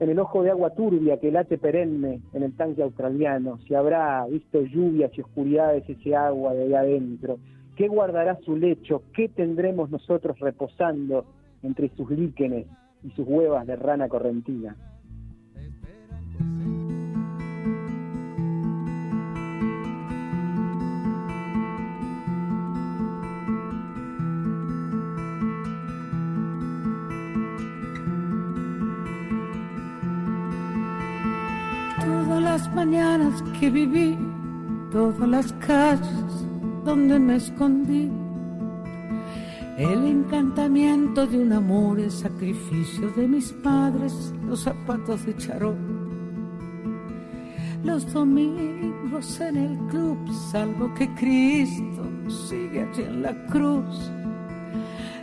en 0.00 0.08
el 0.08 0.18
ojo 0.18 0.42
de 0.42 0.50
agua 0.50 0.70
turbia 0.70 1.18
que 1.20 1.30
late 1.30 1.58
perenne 1.58 2.20
en 2.32 2.42
el 2.42 2.56
tanque 2.56 2.82
australiano, 2.82 3.58
si 3.66 3.74
habrá 3.74 4.26
visto 4.26 4.62
lluvias 4.62 5.10
y 5.16 5.20
oscuridades 5.20 5.88
ese 5.88 6.16
agua 6.16 6.54
de 6.54 6.62
ahí 6.64 6.74
adentro, 6.74 7.38
qué 7.80 7.88
guardará 7.88 8.38
su 8.44 8.58
lecho, 8.58 9.04
qué 9.14 9.30
tendremos 9.30 9.88
nosotros 9.88 10.38
reposando 10.38 11.24
entre 11.62 11.88
sus 11.96 12.10
líquenes 12.10 12.66
y 13.02 13.10
sus 13.12 13.26
huevas 13.26 13.66
de 13.66 13.74
rana 13.74 14.06
correntina. 14.06 14.76
las 32.42 32.74
mañanas 32.74 33.42
que 33.60 33.70
viví, 33.70 34.18
todas 34.90 35.28
las 35.28 35.52
calles 35.54 36.29
donde 36.84 37.18
me 37.18 37.36
escondí. 37.36 38.10
El 39.76 40.04
encantamiento 40.06 41.26
de 41.26 41.38
un 41.38 41.52
amor, 41.52 42.00
el 42.00 42.10
sacrificio 42.10 43.10
de 43.16 43.26
mis 43.26 43.52
padres, 43.52 44.34
los 44.46 44.60
zapatos 44.60 45.24
de 45.24 45.36
charol. 45.36 45.76
Los 47.82 48.12
domingos 48.12 49.40
en 49.40 49.56
el 49.56 49.78
club, 49.88 50.18
salvo 50.50 50.92
que 50.94 51.08
Cristo 51.14 52.04
sigue 52.28 52.82
allí 52.82 53.02
en 53.02 53.22
la 53.22 53.46
cruz. 53.46 54.10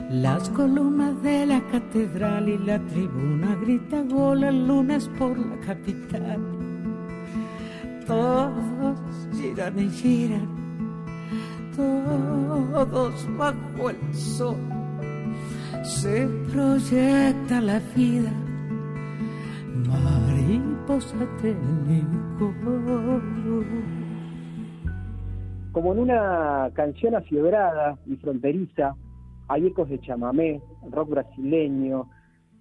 Las 0.09 0.49
columnas 0.49 1.21
de 1.21 1.45
la 1.45 1.61
catedral 1.67 2.49
y 2.49 2.57
la 2.57 2.79
tribuna 2.79 3.55
grita 3.55 4.01
gol 4.01 4.43
el 4.43 4.67
lunes 4.67 5.07
por 5.19 5.37
la 5.37 5.59
capital 5.59 6.57
todos 8.07 8.97
giran 9.35 9.77
y 9.77 9.89
giran, 9.89 10.47
todos 11.77 13.37
bajo 13.37 13.89
el 13.89 14.13
sol. 14.13 14.57
Se 15.83 16.27
proyecta 16.51 17.61
la 17.61 17.79
vida, 17.95 18.31
mariposa 19.87 21.15
técnico. 21.41 22.53
Como 25.71 25.93
en 25.93 25.99
una 25.99 26.71
canción 26.73 27.15
afiebrada 27.15 27.97
y 28.07 28.15
fronteriza, 28.15 28.95
hay 29.47 29.67
ecos 29.67 29.89
de 29.89 29.99
chamamé, 29.99 30.59
rock 30.91 31.09
brasileño, 31.09 32.09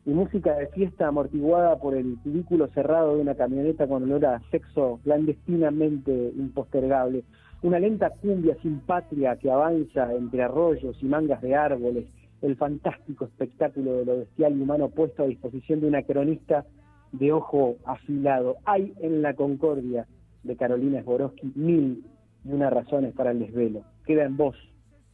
y 0.07 0.11
música 0.11 0.55
de 0.55 0.69
fiesta 0.69 1.09
amortiguada 1.09 1.79
por 1.79 1.97
el 1.97 2.17
cubículo 2.23 2.69
cerrado 2.69 3.17
de 3.17 3.23
una 3.23 3.35
camioneta 3.35 3.89
con 3.89 4.05
olor 4.05 4.25
a 4.25 4.41
sexo 4.53 5.01
clandestinamente 5.03 6.33
impostergable. 6.37 7.25
Una 7.63 7.79
lenta 7.79 8.11
cumbia 8.11 8.57
sin 8.63 8.81
patria 8.81 9.37
que 9.37 9.51
avanza 9.51 10.13
entre 10.13 10.43
arroyos 10.43 11.03
y 11.03 11.07
mangas 11.07 11.41
de 11.41 11.55
árboles, 11.55 12.05
el 12.43 12.57
fantástico 12.57 13.25
espectáculo 13.25 13.95
de 13.95 14.05
lo 14.05 14.19
bestial 14.19 14.57
y 14.57 14.61
humano 14.61 14.91
puesto 14.91 15.23
a 15.23 15.27
disposición 15.27 15.81
de 15.81 15.89
una 15.89 16.03
cronista 16.03 16.67
de 17.13 17.33
ojo 17.33 17.77
afilado. 17.85 18.57
Hay 18.67 18.93
en 19.01 19.23
la 19.23 19.35
concordia 19.35 20.07
de 20.43 20.57
Carolina 20.57 21.03
Sborowski 21.03 21.53
mil 21.55 22.05
y 22.45 22.53
una 22.53 22.71
razones 22.71 23.15
para 23.15 23.31
el 23.31 23.41
desvelo. 23.41 23.83
Queda 24.05 24.25
en 24.25 24.37
vos 24.37 24.57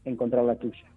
encontrar 0.04 0.44
la 0.44 0.56
tuya. 0.56 0.91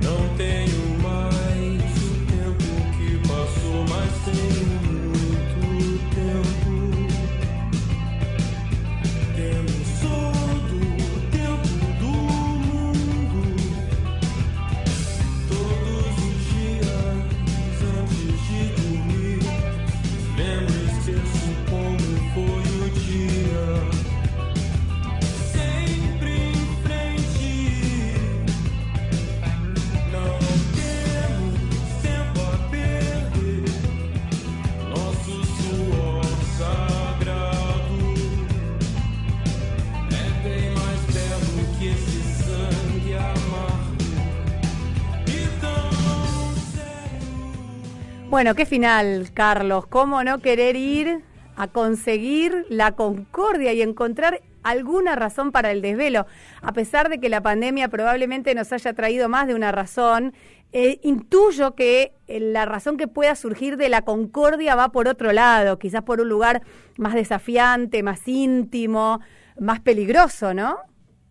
Não 0.00 0.36
tenho 0.36 0.98
mais 1.02 1.82
o 1.96 2.10
tempo 2.26 2.68
que 2.96 3.18
passou, 3.26 3.84
mas 3.88 4.12
tenho 4.24 4.87
Bueno, 48.38 48.54
qué 48.54 48.66
final, 48.66 49.30
Carlos. 49.34 49.88
¿Cómo 49.88 50.22
no 50.22 50.38
querer 50.38 50.76
ir 50.76 51.24
a 51.56 51.66
conseguir 51.66 52.66
la 52.68 52.92
concordia 52.92 53.72
y 53.72 53.82
encontrar 53.82 54.42
alguna 54.62 55.16
razón 55.16 55.50
para 55.50 55.72
el 55.72 55.82
desvelo? 55.82 56.24
A 56.62 56.72
pesar 56.72 57.08
de 57.08 57.18
que 57.18 57.30
la 57.30 57.40
pandemia 57.40 57.88
probablemente 57.88 58.54
nos 58.54 58.72
haya 58.72 58.92
traído 58.92 59.28
más 59.28 59.48
de 59.48 59.56
una 59.56 59.72
razón, 59.72 60.34
eh, 60.72 61.00
intuyo 61.02 61.74
que 61.74 62.12
eh, 62.28 62.38
la 62.38 62.64
razón 62.64 62.96
que 62.96 63.08
pueda 63.08 63.34
surgir 63.34 63.76
de 63.76 63.88
la 63.88 64.02
concordia 64.02 64.76
va 64.76 64.90
por 64.90 65.08
otro 65.08 65.32
lado, 65.32 65.80
quizás 65.80 66.02
por 66.02 66.20
un 66.20 66.28
lugar 66.28 66.62
más 66.96 67.14
desafiante, 67.14 68.04
más 68.04 68.28
íntimo, 68.28 69.18
más 69.58 69.80
peligroso, 69.80 70.54
¿no? 70.54 70.76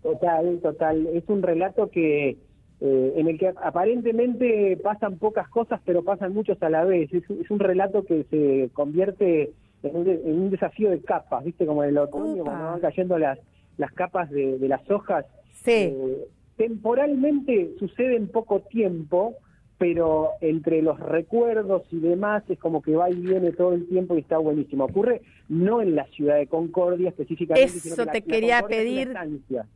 Total, 0.04 0.60
total. 0.62 1.08
Es 1.14 1.24
un 1.28 1.42
relato 1.42 1.90
que 1.90 2.36
eh, 2.79 3.13
en 3.15 3.27
el 3.27 3.39
que 3.39 3.48
aparentemente 3.48 4.77
pasan 4.84 5.17
pocas 5.17 5.48
cosas, 5.50 5.81
pero 5.84 6.03
pasan 6.03 6.34
muchos 6.34 6.62
a 6.62 6.69
la 6.69 6.84
vez. 6.84 7.12
Es, 7.12 7.24
un 7.50 7.60
relato 7.60 8.05
que 8.05 8.24
se 8.29 8.69
convierte 8.74 9.51
en 9.81 9.96
un, 9.96 10.50
desafío 10.51 10.91
de 10.91 11.01
capas, 11.01 11.43
¿viste? 11.43 11.65
Como 11.65 11.84
en 11.84 11.89
el 11.89 11.98
otoño, 11.98 12.43
cuando 12.43 12.65
van 12.65 12.79
cayendo 12.79 13.17
las, 13.17 13.39
las 13.77 13.91
capas 13.93 14.29
de, 14.29 14.60
las 14.62 14.89
hojas. 14.91 15.25
Sí. 15.53 15.72
Eh, 15.72 16.27
temporalmente 16.55 17.72
sucede 17.79 18.15
en 18.15 18.27
poco 18.27 18.62
tiempo, 18.62 19.36
pero 19.77 20.31
entre 20.41 20.81
los 20.81 21.00
recuerdos 21.00 21.84
y 21.91 22.00
demás 22.00 22.43
es 22.50 22.57
como 22.57 22.81
que 22.81 22.96
va 22.96 23.12
y 23.12 23.15
viene 23.15 23.51
todo 23.51 23.74
el 23.74 23.88
tiempo 23.88 24.15
y 24.15 24.22
está 24.22 24.38
buenísimo. 24.39 24.86
Ocurre 24.86 25.22
no 25.50 25.81
en 25.81 25.96
la 25.96 26.05
ciudad 26.07 26.38
de 26.38 26.48
Concordia 26.48 27.10
específicamente. 27.10 27.77
Eso 27.77 28.05
te 28.07 28.24
quería 28.24 28.63
pedir. 28.63 29.13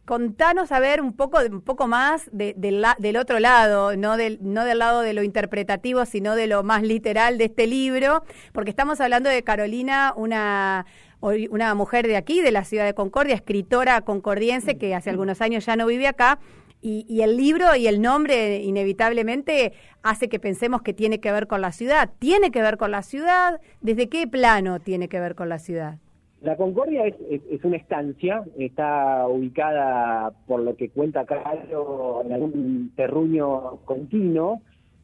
Contanos 0.05 0.71
a 0.71 0.79
ver 0.79 1.01
un 1.01 1.13
poco, 1.13 1.37
un 1.49 1.61
poco 1.61 1.87
más 1.87 2.29
de, 2.33 2.55
del 2.55 3.17
otro 3.17 3.39
lado, 3.39 3.95
no 3.95 4.17
del, 4.17 4.39
no 4.41 4.65
del 4.65 4.79
lado 4.79 5.01
de 5.01 5.13
lo 5.13 5.21
interpretativo, 5.21 6.05
sino 6.05 6.35
de 6.35 6.47
lo 6.47 6.63
más 6.63 6.81
literal 6.81 7.37
de 7.37 7.45
este 7.45 7.67
libro, 7.67 8.23
porque 8.53 8.71
estamos 8.71 8.99
hablando 9.01 9.29
de 9.29 9.43
Carolina, 9.43 10.13
una 10.15 10.85
una 11.21 11.75
mujer 11.75 12.07
de 12.07 12.17
aquí, 12.17 12.41
de 12.41 12.51
la 12.51 12.63
ciudad 12.63 12.85
de 12.85 12.95
Concordia, 12.95 13.35
escritora 13.35 14.01
concordiense 14.01 14.77
que 14.77 14.95
hace 14.95 15.11
algunos 15.11 15.39
años 15.41 15.65
ya 15.65 15.75
no 15.75 15.85
vive 15.85 16.07
acá, 16.07 16.39
y, 16.81 17.21
el 17.21 17.37
libro 17.37 17.75
y 17.75 17.87
el 17.87 18.01
nombre 18.01 18.61
inevitablemente 18.63 19.73
hace 20.01 20.29
que 20.29 20.39
pensemos 20.39 20.81
que 20.81 20.93
tiene 20.93 21.19
que 21.19 21.31
ver 21.31 21.47
con 21.47 21.61
la 21.61 21.71
ciudad. 21.71 22.09
¿Tiene 22.19 22.51
que 22.51 22.61
ver 22.61 22.77
con 22.77 22.91
la 22.91 23.03
ciudad? 23.03 23.61
¿Desde 23.81 24.09
qué 24.09 24.27
plano 24.27 24.79
tiene 24.79 25.07
que 25.07 25.19
ver 25.19 25.35
con 25.35 25.49
la 25.49 25.59
ciudad? 25.59 25.99
La 26.41 26.55
Concordia 26.55 27.05
es, 27.05 27.63
una 27.63 27.77
estancia, 27.77 28.43
está 28.57 29.27
ubicada, 29.27 30.31
por 30.47 30.61
lo 30.61 30.75
que 30.75 30.89
cuenta 30.89 31.23
Carlos, 31.25 32.25
en 32.25 32.33
algún 32.33 32.91
terruño 32.95 33.77
continuo. 33.85 34.59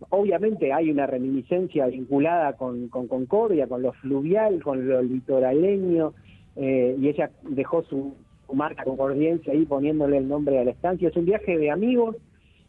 Obviamente 0.09 0.73
hay 0.73 0.89
una 0.89 1.05
reminiscencia 1.05 1.85
vinculada 1.85 2.53
con, 2.53 2.87
Concordia, 2.87 3.67
con 3.67 3.83
lo 3.83 3.93
fluvial, 3.93 4.63
con 4.63 4.87
lo 4.87 5.03
litoraleño, 5.03 6.13
eh, 6.55 6.95
y 6.99 7.07
ella 7.07 7.29
dejó 7.43 7.83
su, 7.83 8.15
marca 8.55 8.83
Concordiense 8.83 9.51
ahí 9.51 9.65
poniéndole 9.65 10.17
el 10.17 10.27
nombre 10.27 10.59
a 10.59 10.63
la 10.63 10.71
estancia. 10.71 11.09
Es 11.09 11.15
un 11.15 11.25
viaje 11.25 11.57
de 11.57 11.71
amigos, 11.71 12.15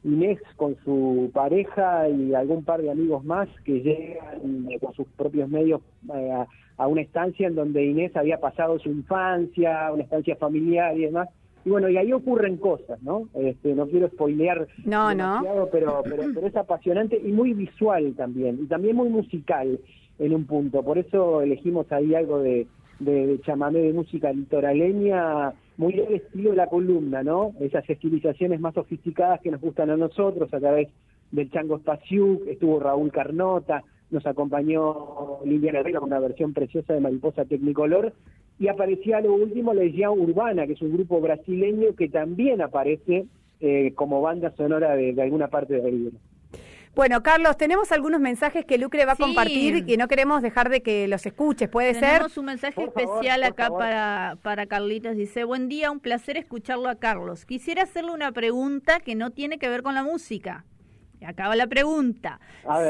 Inés 0.04 0.38
con 0.56 0.76
su 0.84 1.30
pareja 1.32 2.08
y 2.08 2.34
algún 2.34 2.64
par 2.64 2.80
de 2.80 2.90
amigos 2.90 3.24
más 3.24 3.48
que 3.64 3.80
llegan 3.80 4.70
eh, 4.70 4.78
con 4.78 4.94
sus 4.94 5.06
propios 5.16 5.48
medios 5.48 5.80
eh, 6.14 6.44
a, 6.76 6.86
una 6.86 7.00
estancia 7.00 7.48
en 7.48 7.56
donde 7.56 7.84
Inés 7.84 8.16
había 8.16 8.38
pasado 8.38 8.78
su 8.78 8.88
infancia, 8.88 9.90
una 9.92 10.04
estancia 10.04 10.36
familiar 10.36 10.96
y 10.96 11.02
demás. 11.02 11.28
Y 11.64 11.70
bueno, 11.70 11.88
y 11.88 11.96
ahí 11.96 12.12
ocurren 12.12 12.56
cosas, 12.56 13.02
¿no? 13.02 13.28
Este, 13.34 13.74
no 13.74 13.88
quiero 13.88 14.08
spoilear 14.08 14.68
no, 14.84 15.08
demasiado, 15.08 15.68
Pero, 15.70 16.02
pero, 16.04 16.22
pero 16.32 16.46
es 16.46 16.56
apasionante 16.56 17.20
y 17.22 17.32
muy 17.32 17.52
visual 17.52 18.14
también, 18.16 18.60
y 18.62 18.66
también 18.66 18.94
muy 18.94 19.08
musical 19.08 19.80
en 20.20 20.34
un 20.34 20.46
punto. 20.46 20.82
Por 20.84 20.98
eso 20.98 21.42
elegimos 21.42 21.90
ahí 21.90 22.14
algo 22.14 22.38
de, 22.38 22.68
de, 23.00 23.26
de 23.26 23.40
chamamé 23.40 23.80
de 23.80 23.92
música 23.92 24.32
litoraleña 24.32 25.52
muy 25.78 25.98
al 26.00 26.12
estilo 26.12 26.52
la 26.52 26.66
columna, 26.66 27.22
¿no? 27.22 27.52
Esas 27.60 27.88
estilizaciones 27.88 28.60
más 28.60 28.74
sofisticadas 28.74 29.40
que 29.40 29.50
nos 29.50 29.60
gustan 29.60 29.90
a 29.90 29.96
nosotros 29.96 30.52
a 30.52 30.58
través 30.58 30.88
del 31.30 31.50
Chango 31.50 31.78
Spasiuk, 31.78 32.46
estuvo 32.48 32.80
Raúl 32.80 33.12
Carnota, 33.12 33.84
nos 34.10 34.26
acompañó 34.26 35.38
Liliana 35.44 35.80
Herrera 35.80 36.00
con 36.00 36.08
una 36.08 36.20
versión 36.20 36.52
preciosa 36.52 36.94
de 36.94 37.00
Mariposa 37.00 37.44
Tecnicolor, 37.44 38.12
y 38.58 38.66
aparecía 38.66 39.20
lo 39.20 39.34
último 39.34 39.72
la 39.72 39.84
Legión 39.84 40.18
Urbana, 40.18 40.66
que 40.66 40.72
es 40.72 40.82
un 40.82 40.92
grupo 40.92 41.20
brasileño 41.20 41.94
que 41.94 42.08
también 42.08 42.60
aparece 42.60 43.26
eh, 43.60 43.92
como 43.94 44.20
banda 44.20 44.50
sonora 44.56 44.96
de 44.96 45.22
alguna 45.22 45.46
parte 45.46 45.80
del 45.80 46.04
libro. 46.04 46.18
Bueno, 46.98 47.22
Carlos, 47.22 47.56
tenemos 47.56 47.92
algunos 47.92 48.20
mensajes 48.20 48.64
que 48.64 48.76
Lucre 48.76 49.04
va 49.04 49.12
a 49.12 49.16
compartir 49.16 49.84
y 49.86 49.96
no 49.96 50.08
queremos 50.08 50.42
dejar 50.42 50.68
de 50.68 50.82
que 50.82 51.06
los 51.06 51.24
escuches, 51.26 51.68
¿puede 51.68 51.94
ser? 51.94 52.14
Tenemos 52.14 52.36
un 52.36 52.46
mensaje 52.46 52.82
especial 52.82 53.44
acá 53.44 53.70
para, 53.70 54.36
para 54.42 54.66
Carlitos. 54.66 55.14
Dice, 55.14 55.44
buen 55.44 55.68
día, 55.68 55.92
un 55.92 56.00
placer 56.00 56.36
escucharlo 56.36 56.88
a 56.88 56.96
Carlos. 56.96 57.44
Quisiera 57.44 57.84
hacerle 57.84 58.10
una 58.10 58.32
pregunta 58.32 58.98
que 58.98 59.14
no 59.14 59.30
tiene 59.30 59.60
que 59.60 59.68
ver 59.68 59.84
con 59.84 59.94
la 59.94 60.02
música. 60.02 60.64
Acaba 61.24 61.54
la 61.54 61.68
pregunta. 61.68 62.40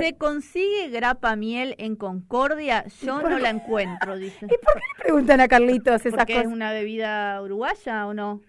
¿Se 0.01 0.17
consigue 0.17 0.89
grapa 0.89 1.37
miel 1.37 1.75
en 1.77 1.95
Concordia? 1.95 2.87
Yo 3.03 3.21
no 3.21 3.39
la 3.39 3.51
encuentro, 3.51 4.17
dice. 4.17 4.47
¿Y 4.51 4.57
por 4.65 4.73
qué 4.73 4.87
le 4.97 5.05
preguntan 5.05 5.43
a 5.43 5.49
Carlitos 5.49 6.01
esas 6.07 6.21
¿Porque 6.21 6.41
es 6.41 6.47
una 6.47 6.73
bebida 6.73 7.43
uruguaya 7.43 8.07
o 8.07 8.15
no? 8.15 8.41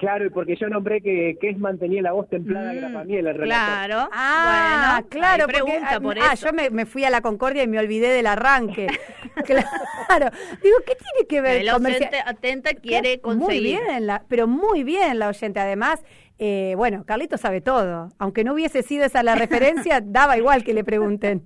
Claro, 0.00 0.24
y 0.24 0.30
porque 0.30 0.56
yo 0.56 0.66
nombré 0.70 1.02
que, 1.02 1.36
que 1.38 1.50
es 1.50 1.58
mantenía 1.58 2.00
la 2.00 2.12
voz 2.12 2.26
templada 2.30 2.72
mm, 2.72 2.92
para 2.94 3.04
mí 3.04 3.16
el 3.16 3.26
relato. 3.26 3.44
Claro. 3.44 4.08
Ah, 4.10 5.02
bueno, 5.02 5.08
claro, 5.10 5.46
pregunta 5.46 5.96
ah, 5.96 6.00
por 6.00 6.18
ah, 6.18 6.34
yo 6.34 6.48
me, 6.54 6.86
fui 6.86 7.04
a 7.04 7.10
la 7.10 7.20
Concordia 7.20 7.64
y 7.64 7.68
me 7.68 7.78
olvidé 7.78 8.08
del 8.08 8.26
arranque. 8.26 8.86
claro. 9.44 10.30
Digo, 10.62 10.76
¿qué 10.86 10.94
tiene 10.94 11.28
que 11.28 11.42
ver? 11.42 11.64
La 11.64 11.76
oyente 11.76 12.16
atenta 12.24 12.72
quiere 12.72 13.20
conseguir. 13.20 13.78
Muy 13.78 13.98
bien, 13.98 14.10
pero 14.26 14.46
muy 14.46 14.84
bien 14.84 15.18
la 15.18 15.28
oyente. 15.28 15.60
Además, 15.60 16.02
eh, 16.38 16.72
bueno, 16.78 17.04
Carlito 17.04 17.36
sabe 17.36 17.60
todo. 17.60 18.08
Aunque 18.16 18.42
no 18.42 18.54
hubiese 18.54 18.82
sido 18.82 19.04
esa 19.04 19.22
la 19.22 19.34
referencia, 19.34 20.00
daba 20.02 20.38
igual 20.38 20.64
que 20.64 20.72
le 20.72 20.82
pregunten. 20.82 21.42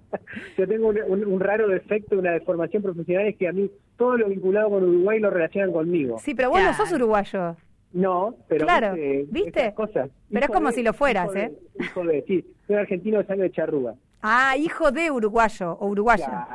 Yo 0.56 0.66
tengo 0.66 0.88
un, 0.88 1.40
raro 1.40 1.68
defecto, 1.68 2.18
una 2.18 2.32
deformación 2.32 2.82
profesional, 2.82 3.26
es 3.26 3.36
que 3.36 3.48
a 3.48 3.52
mí 3.52 3.70
todo 3.98 4.16
lo 4.16 4.28
vinculado 4.30 4.70
con 4.70 4.84
Uruguay 4.84 5.20
lo 5.20 5.28
relacionan 5.28 5.72
conmigo. 5.72 6.18
Sí, 6.20 6.34
pero 6.34 6.48
vos 6.48 6.62
no 6.62 6.72
sos 6.72 6.90
uruguayo. 6.92 7.54
No, 7.92 8.36
pero 8.48 8.66
claro, 8.66 8.94
¿viste? 9.28 9.72
Cosas. 9.74 10.10
Pero 10.30 10.44
es 10.44 10.50
como 10.50 10.70
si 10.72 10.82
lo 10.82 10.92
fueras, 10.92 11.34
¿eh? 11.34 11.52
hijo 11.80 12.04
de, 12.04 12.22
sí, 12.26 12.44
soy 12.66 12.76
argentino 12.76 13.18
de 13.18 13.24
sangre 13.24 13.44
de 13.44 13.52
charrúa. 13.52 13.94
Ah, 14.20 14.56
hijo 14.56 14.90
de 14.90 15.12
uruguayo 15.12 15.72
o 15.78 15.86
uruguaya. 15.86 16.48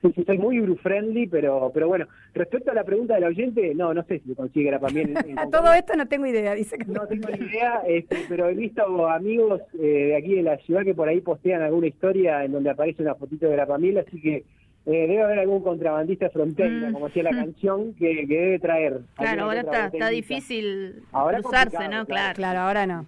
Sí, 0.00 0.12
sí, 0.14 0.24
soy 0.24 0.38
muy 0.38 0.60
uru-friendly, 0.60 1.26
pero, 1.26 1.70
pero 1.74 1.88
bueno, 1.88 2.06
respecto 2.32 2.70
a 2.70 2.74
la 2.74 2.84
pregunta 2.84 3.14
del 3.14 3.24
oyente, 3.24 3.74
no, 3.74 3.92
no 3.92 4.02
sé 4.04 4.20
si 4.20 4.34
consigue 4.34 4.76
también. 4.78 5.14
Todo 5.52 5.74
esto 5.74 5.94
no 5.94 6.08
tengo 6.08 6.26
idea, 6.26 6.54
dice. 6.54 6.78
No 6.86 7.06
tengo 7.06 7.28
ni 7.28 7.46
idea, 7.46 7.82
este, 7.86 8.16
pero 8.28 8.48
he 8.48 8.54
visto 8.54 9.08
amigos 9.08 9.60
eh, 9.74 10.06
de 10.08 10.16
aquí 10.16 10.36
de 10.36 10.42
la 10.42 10.56
ciudad 10.58 10.84
que 10.84 10.94
por 10.94 11.08
ahí 11.08 11.20
postean 11.20 11.60
alguna 11.60 11.86
historia 11.86 12.44
en 12.44 12.52
donde 12.52 12.70
aparece 12.70 13.02
una 13.02 13.14
fotito 13.14 13.46
de 13.46 13.52
grapamiel, 13.52 13.98
así 13.98 14.20
que 14.20 14.44
eh, 14.86 15.06
debe 15.08 15.22
haber 15.22 15.40
algún 15.40 15.62
contrabandista 15.62 16.30
frontera, 16.30 16.90
mm. 16.90 16.92
como 16.92 17.08
decía 17.08 17.24
la 17.24 17.30
canción, 17.30 17.92
que, 17.94 18.24
debe 18.26 18.58
traer. 18.60 19.00
Claro, 19.16 19.44
ahora 19.44 19.60
está, 19.60 19.86
está 19.86 20.08
difícil 20.08 21.02
cruzarse, 21.10 21.88
¿no? 21.88 22.06
Claro. 22.06 22.34
claro, 22.34 22.60
ahora 22.60 22.86
no. 22.86 23.04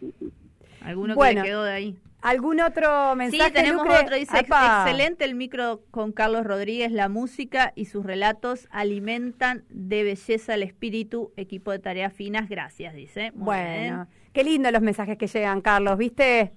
Alguno 0.83 1.17
que 1.17 1.35
le 1.35 1.43
quedó 1.43 1.63
de 1.63 1.73
ahí. 1.73 1.97
¿Algún 2.21 2.61
otro 2.61 3.15
mensaje? 3.15 3.45
Sí, 3.45 3.53
tenemos 3.53 3.87
otro. 3.87 4.17
Dice, 4.17 4.39
excelente 4.39 5.25
el 5.25 5.37
micro 5.37 5.83
con 5.93 6.11
Carlos 6.11 6.45
Rodríguez. 6.45 6.91
La 6.91 7.09
música 7.09 7.73
y 7.77 7.85
sus 7.85 8.05
relatos 8.05 8.67
alimentan 8.73 9.65
de 9.69 10.03
belleza 10.03 10.55
el 10.55 10.65
espíritu. 10.65 11.33
Equipo 11.37 11.71
de 11.71 11.79
tareas 11.79 12.13
finas, 12.13 12.49
gracias, 12.49 12.95
dice. 12.95 13.31
bueno, 13.35 14.09
qué 14.33 14.43
lindo 14.43 14.71
los 14.73 14.83
mensajes 14.83 15.17
que 15.17 15.29
llegan, 15.29 15.61
Carlos, 15.61 15.97
¿viste? 15.97 16.53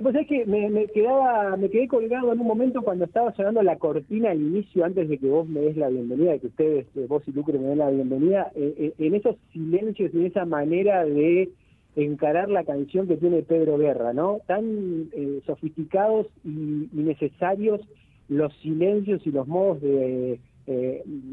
Pues 0.00 0.14
es 0.14 0.28
que 0.28 0.46
me, 0.46 0.86
quedaba, 0.88 1.56
me 1.56 1.68
quedé 1.68 1.88
colgado 1.88 2.32
en 2.32 2.38
un 2.38 2.46
momento 2.46 2.82
cuando 2.82 3.04
estaba 3.04 3.32
sonando 3.32 3.62
la 3.62 3.78
cortina 3.78 4.30
al 4.30 4.40
inicio, 4.40 4.84
antes 4.84 5.08
de 5.08 5.18
que 5.18 5.26
vos 5.26 5.48
me 5.48 5.60
des 5.60 5.76
la 5.76 5.88
bienvenida, 5.88 6.30
de 6.32 6.38
que 6.38 6.46
ustedes, 6.46 6.86
eh, 6.94 7.06
vos 7.08 7.24
y 7.26 7.32
Lucre 7.32 7.58
me 7.58 7.66
den 7.66 7.78
la 7.78 7.90
bienvenida, 7.90 8.52
eh, 8.54 8.74
eh, 8.78 8.92
en 8.98 9.14
esos 9.16 9.34
silencios 9.52 10.14
y 10.14 10.18
en 10.18 10.26
esa 10.26 10.44
manera 10.44 11.04
de 11.04 11.50
encarar 11.96 12.48
la 12.48 12.62
canción 12.62 13.08
que 13.08 13.16
tiene 13.16 13.42
Pedro 13.42 13.76
Guerra, 13.76 14.12
¿no? 14.12 14.38
Tan 14.46 15.10
sofisticados 15.46 16.28
y, 16.44 16.88
necesarios 16.92 17.80
los 18.28 18.54
silencios 18.58 19.26
y 19.26 19.32
los 19.32 19.48
modos 19.48 19.80
de 19.82 20.38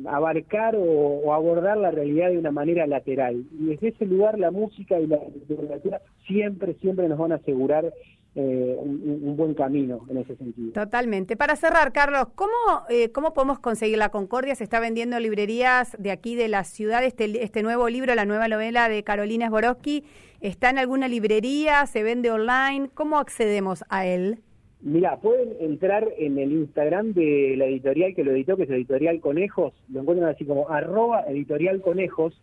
abarcar 0.08 0.76
o, 0.76 1.34
abordar 1.34 1.78
la 1.78 1.92
realidad 1.92 2.32
de 2.32 2.40
una 2.40 2.52
manera 2.52 2.88
lateral. 2.88 3.46
Y 3.60 3.66
desde 3.66 3.90
ese 3.90 4.06
lugar 4.08 4.40
la 4.40 4.50
música 4.50 5.00
y 5.00 5.06
la 5.06 5.20
literatura 5.36 6.02
siempre, 6.26 6.74
siempre 6.82 7.08
nos 7.08 7.20
van 7.20 7.32
a 7.32 7.36
asegurar 7.36 7.94
eh, 8.42 8.76
un, 8.80 9.36
buen 9.36 9.54
camino 9.54 10.06
en 10.10 10.18
ese 10.18 10.38
sentido. 10.38 10.72
Totalmente. 10.72 11.36
Para 11.36 11.58
cerrar, 11.58 11.92
Carlos, 11.92 12.28
¿cómo, 12.36 12.52
eh, 12.90 13.12
¿cómo 13.12 13.34
podemos 13.34 13.60
conseguir 13.60 13.98
la 13.98 14.10
Concordia? 14.10 14.56
Se 14.56 14.64
está 14.64 14.80
vendiendo 14.80 15.18
en 15.18 15.24
librerías 15.24 15.94
de 16.00 16.12
aquí 16.12 16.36
de 16.36 16.48
la 16.48 16.64
ciudad 16.64 17.04
este, 17.04 17.44
este 17.44 17.64
nuevo 17.64 17.90
libro, 17.90 18.16
la 18.16 18.24
nueva 18.24 18.48
novela 18.48 18.88
de 18.88 19.04
Carolina 19.04 19.48
Sborowski. 19.48 20.06
¿Está 20.40 20.70
en 20.70 20.78
alguna 20.78 21.10
librería? 21.10 21.86
¿Se 21.86 22.02
vende 22.02 22.32
online? 22.32 22.90
¿Cómo 22.94 23.18
accedemos 23.18 23.84
a 23.90 24.06
él? 24.06 24.40
Mira, 24.80 25.18
pueden 25.18 25.58
entrar 25.60 26.08
en 26.18 26.38
el 26.38 26.54
Instagram 26.54 27.12
de 27.12 27.56
la 27.58 27.66
editorial 27.66 28.16
que 28.16 28.24
lo 28.24 28.32
editó, 28.32 28.56
que 28.56 28.64
es 28.64 28.70
Editorial 28.70 29.20
Conejos, 29.20 29.74
lo 29.90 30.00
encuentran 30.00 30.30
así 30.30 30.46
como 30.46 30.70
arroba 30.70 31.26
editorial 31.28 31.82
conejos, 31.82 32.42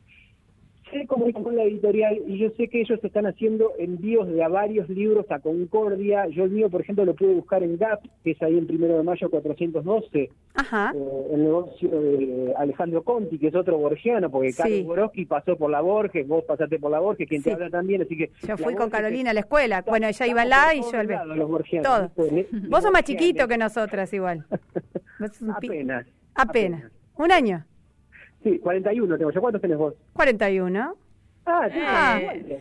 se 0.90 1.06
comunican 1.06 1.42
con 1.42 1.56
la 1.56 1.64
editorial 1.64 2.18
y 2.26 2.38
yo 2.38 2.50
sé 2.56 2.68
que 2.68 2.80
ellos 2.80 3.02
están 3.02 3.26
haciendo 3.26 3.72
envíos 3.78 4.28
de 4.28 4.42
a 4.42 4.48
varios 4.48 4.88
libros 4.88 5.26
a 5.30 5.40
Concordia. 5.40 6.26
Yo 6.28 6.44
el 6.44 6.50
mío, 6.50 6.70
por 6.70 6.80
ejemplo, 6.80 7.04
lo 7.04 7.14
pude 7.14 7.34
buscar 7.34 7.62
en 7.62 7.76
GAP, 7.76 8.04
que 8.22 8.32
es 8.32 8.42
ahí 8.42 8.56
en 8.56 8.66
primero 8.66 8.96
de 8.96 9.02
mayo 9.02 9.28
412, 9.28 10.30
Ajá. 10.54 10.92
Eh, 10.94 11.26
el 11.32 11.42
negocio 11.42 11.90
de 11.90 12.54
Alejandro 12.56 13.02
Conti, 13.02 13.38
que 13.38 13.48
es 13.48 13.54
otro 13.54 13.78
borgiano, 13.78 14.30
porque 14.30 14.52
Carlos 14.52 14.84
Borowski 14.84 15.26
pasó 15.26 15.56
por 15.56 15.70
la 15.70 15.80
Borges, 15.80 16.26
vos 16.26 16.44
pasaste 16.44 16.78
por 16.78 16.90
la 16.90 17.00
Borges, 17.00 17.28
quien 17.28 17.42
te 17.42 17.52
habla 17.52 17.68
también, 17.68 18.02
así 18.02 18.16
que... 18.16 18.30
Yo 18.46 18.56
fui 18.56 18.74
con 18.74 18.88
Carolina 18.88 19.30
a 19.30 19.34
la 19.34 19.40
escuela, 19.40 19.82
bueno, 19.82 20.06
ella 20.06 20.26
iba 20.26 20.44
lá 20.44 20.74
y 20.74 20.82
yo 20.82 20.98
al 20.98 21.06
B. 21.06 21.18
Todo. 21.82 22.10
Vos 22.68 22.82
sos 22.82 22.92
más 22.92 23.04
chiquito 23.04 23.48
que 23.48 23.58
nosotras 23.58 24.12
igual. 24.12 24.44
apenas, 25.54 26.06
apenas. 26.34 26.84
¿Un 27.16 27.32
año? 27.32 27.64
Sí, 28.46 28.60
41 28.60 29.18
tengo 29.18 29.32
yo. 29.32 29.40
¿Cuántos 29.40 29.60
tenés 29.60 29.76
vos? 29.76 29.94
41. 30.12 30.94
Ah, 31.46 31.68
sí. 31.68 31.78
Ah, 31.82 32.20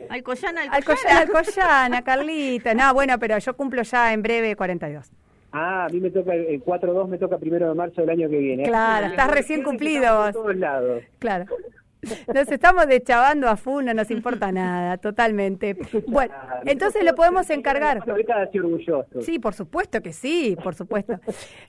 Alcoyana, 0.10 0.64
Alcoyana. 0.72 1.20
Alcoyana, 1.20 2.02
Carlita. 2.02 2.74
No, 2.74 2.92
bueno, 2.96 3.20
pero 3.20 3.38
yo 3.38 3.56
cumplo 3.56 3.84
ya 3.84 4.12
en 4.12 4.24
breve 4.24 4.56
42. 4.56 5.12
Ah, 5.52 5.86
a 5.86 5.90
mí 5.90 6.00
me 6.00 6.10
toca, 6.10 6.34
el 6.34 6.64
4-2 6.64 7.08
me 7.08 7.20
toca 7.20 7.38
primero 7.38 7.70
de 7.70 7.76
marzo 7.76 8.02
del 8.02 8.10
año 8.10 8.28
que 8.28 8.38
viene. 8.40 8.64
Claro, 8.64 9.08
estás 9.08 9.30
recién 9.30 9.62
cumplido 9.62 10.18
vos. 10.18 10.32
todos 10.34 10.56
lados. 10.56 11.04
Claro. 11.20 11.46
Nos 12.34 12.52
estamos 12.52 12.88
deschavando 12.88 13.48
a 13.48 13.56
full, 13.56 13.86
no 13.86 13.94
nos 13.94 14.12
importa 14.12 14.52
nada, 14.52 14.98
totalmente. 14.98 15.78
Bueno, 16.08 16.34
entonces 16.66 17.04
lo 17.04 17.16
podemos 17.16 17.50
encargar. 17.50 18.04
Sí, 19.22 19.40
por 19.40 19.54
supuesto 19.54 20.02
que 20.02 20.14
sí, 20.14 20.58
por 20.64 20.76
supuesto. 20.76 21.20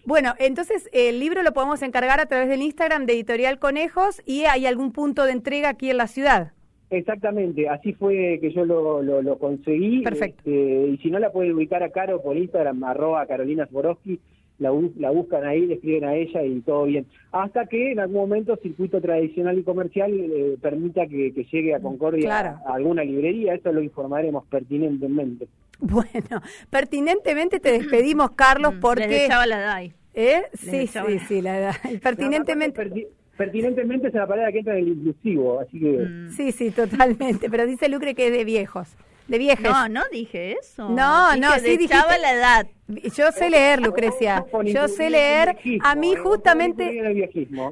Bueno, 0.04 0.34
entonces 0.38 0.88
el 0.92 1.20
libro 1.20 1.42
lo 1.42 1.52
podemos 1.52 1.82
encargar 1.82 2.20
a 2.20 2.26
través 2.26 2.48
del 2.48 2.62
Instagram 2.62 3.06
de 3.06 3.14
Editorial 3.14 3.58
Conejos 3.58 4.22
y 4.24 4.44
hay 4.44 4.66
algún 4.66 4.92
punto 4.92 5.24
de 5.24 5.32
entrega 5.32 5.70
aquí 5.70 5.90
en 5.90 5.96
la 5.96 6.06
ciudad. 6.06 6.52
Exactamente, 6.88 7.68
así 7.68 7.94
fue 7.94 8.38
que 8.40 8.52
yo 8.52 8.64
lo, 8.64 9.02
lo, 9.02 9.38
conseguí. 9.38 10.02
Perfecto. 10.02 10.38
Este, 10.46 10.88
y 10.88 10.98
si 10.98 11.10
no, 11.10 11.18
la 11.18 11.32
puede 11.32 11.52
ubicar 11.52 11.82
a 11.82 11.90
Caro 11.90 12.22
por 12.22 12.36
Instagram, 12.36 12.82
arroba 12.84 13.26
Carolina 13.26 13.66
Sborowski 13.66 14.20
la, 14.58 14.72
la, 14.98 15.10
buscan 15.10 15.44
ahí, 15.44 15.66
le 15.66 15.74
escriben 15.74 16.04
a 16.04 16.14
ella 16.14 16.42
y 16.42 16.60
todo 16.60 16.84
bien. 16.84 17.06
Hasta 17.32 17.66
que 17.66 17.92
en 17.92 18.00
algún 18.00 18.16
momento 18.16 18.56
circuito 18.62 19.00
tradicional 19.00 19.58
y 19.58 19.62
comercial 19.62 20.12
eh, 20.12 20.56
permita 20.60 21.06
que, 21.06 21.32
llegue 21.50 21.74
a 21.74 21.80
Concordia 21.80 22.40
a, 22.40 22.74
alguna 22.74 23.04
librería, 23.04 23.54
eso 23.54 23.72
lo 23.72 23.82
informaremos 23.82 24.44
pertinentemente. 24.46 25.48
Bueno, 25.78 26.40
pertinentemente 26.70 27.60
te 27.60 27.70
despedimos, 27.72 28.30
Carlos, 28.30 28.76
mm, 28.76 28.80
porque... 28.80 29.06
Desde 29.08 29.46
la 29.46 29.58
DAI. 29.58 29.92
¿Eh? 30.14 30.44
Sí, 30.54 30.86
sí, 30.86 31.18
sí, 31.28 31.42
la 31.42 31.58
edad. 31.58 31.74
Pertinentemente... 32.02 33.06
pertinentemente 33.36 34.08
es 34.08 34.14
la 34.14 34.26
palabra 34.26 34.50
que 34.52 34.60
entra 34.60 34.78
en 34.78 34.84
el 34.84 34.88
inclusivo, 34.92 35.60
así 35.60 35.78
que... 35.78 35.98
Mm. 35.98 36.30
Sí, 36.30 36.52
sí, 36.52 36.70
totalmente, 36.70 37.50
pero 37.50 37.66
dice 37.66 37.90
Lucre 37.90 38.14
que 38.14 38.28
es 38.28 38.32
de 38.32 38.46
viejos 38.46 38.96
de 39.28 39.38
viejes. 39.38 39.70
No, 39.70 39.88
no 39.88 40.02
dije 40.10 40.52
eso. 40.52 40.88
No, 40.88 41.36
no, 41.36 41.52
sí 41.58 41.76
dijiste. 41.76 42.18
la 42.20 42.32
edad. 42.32 42.66
Yo 42.88 43.32
sé 43.32 43.50
leer, 43.50 43.82
Lucrecia. 43.82 44.44
Yo 44.64 44.86
sé 44.86 45.10
leer. 45.10 45.56
A 45.82 45.94
mí 45.96 46.14
justamente. 46.14 47.02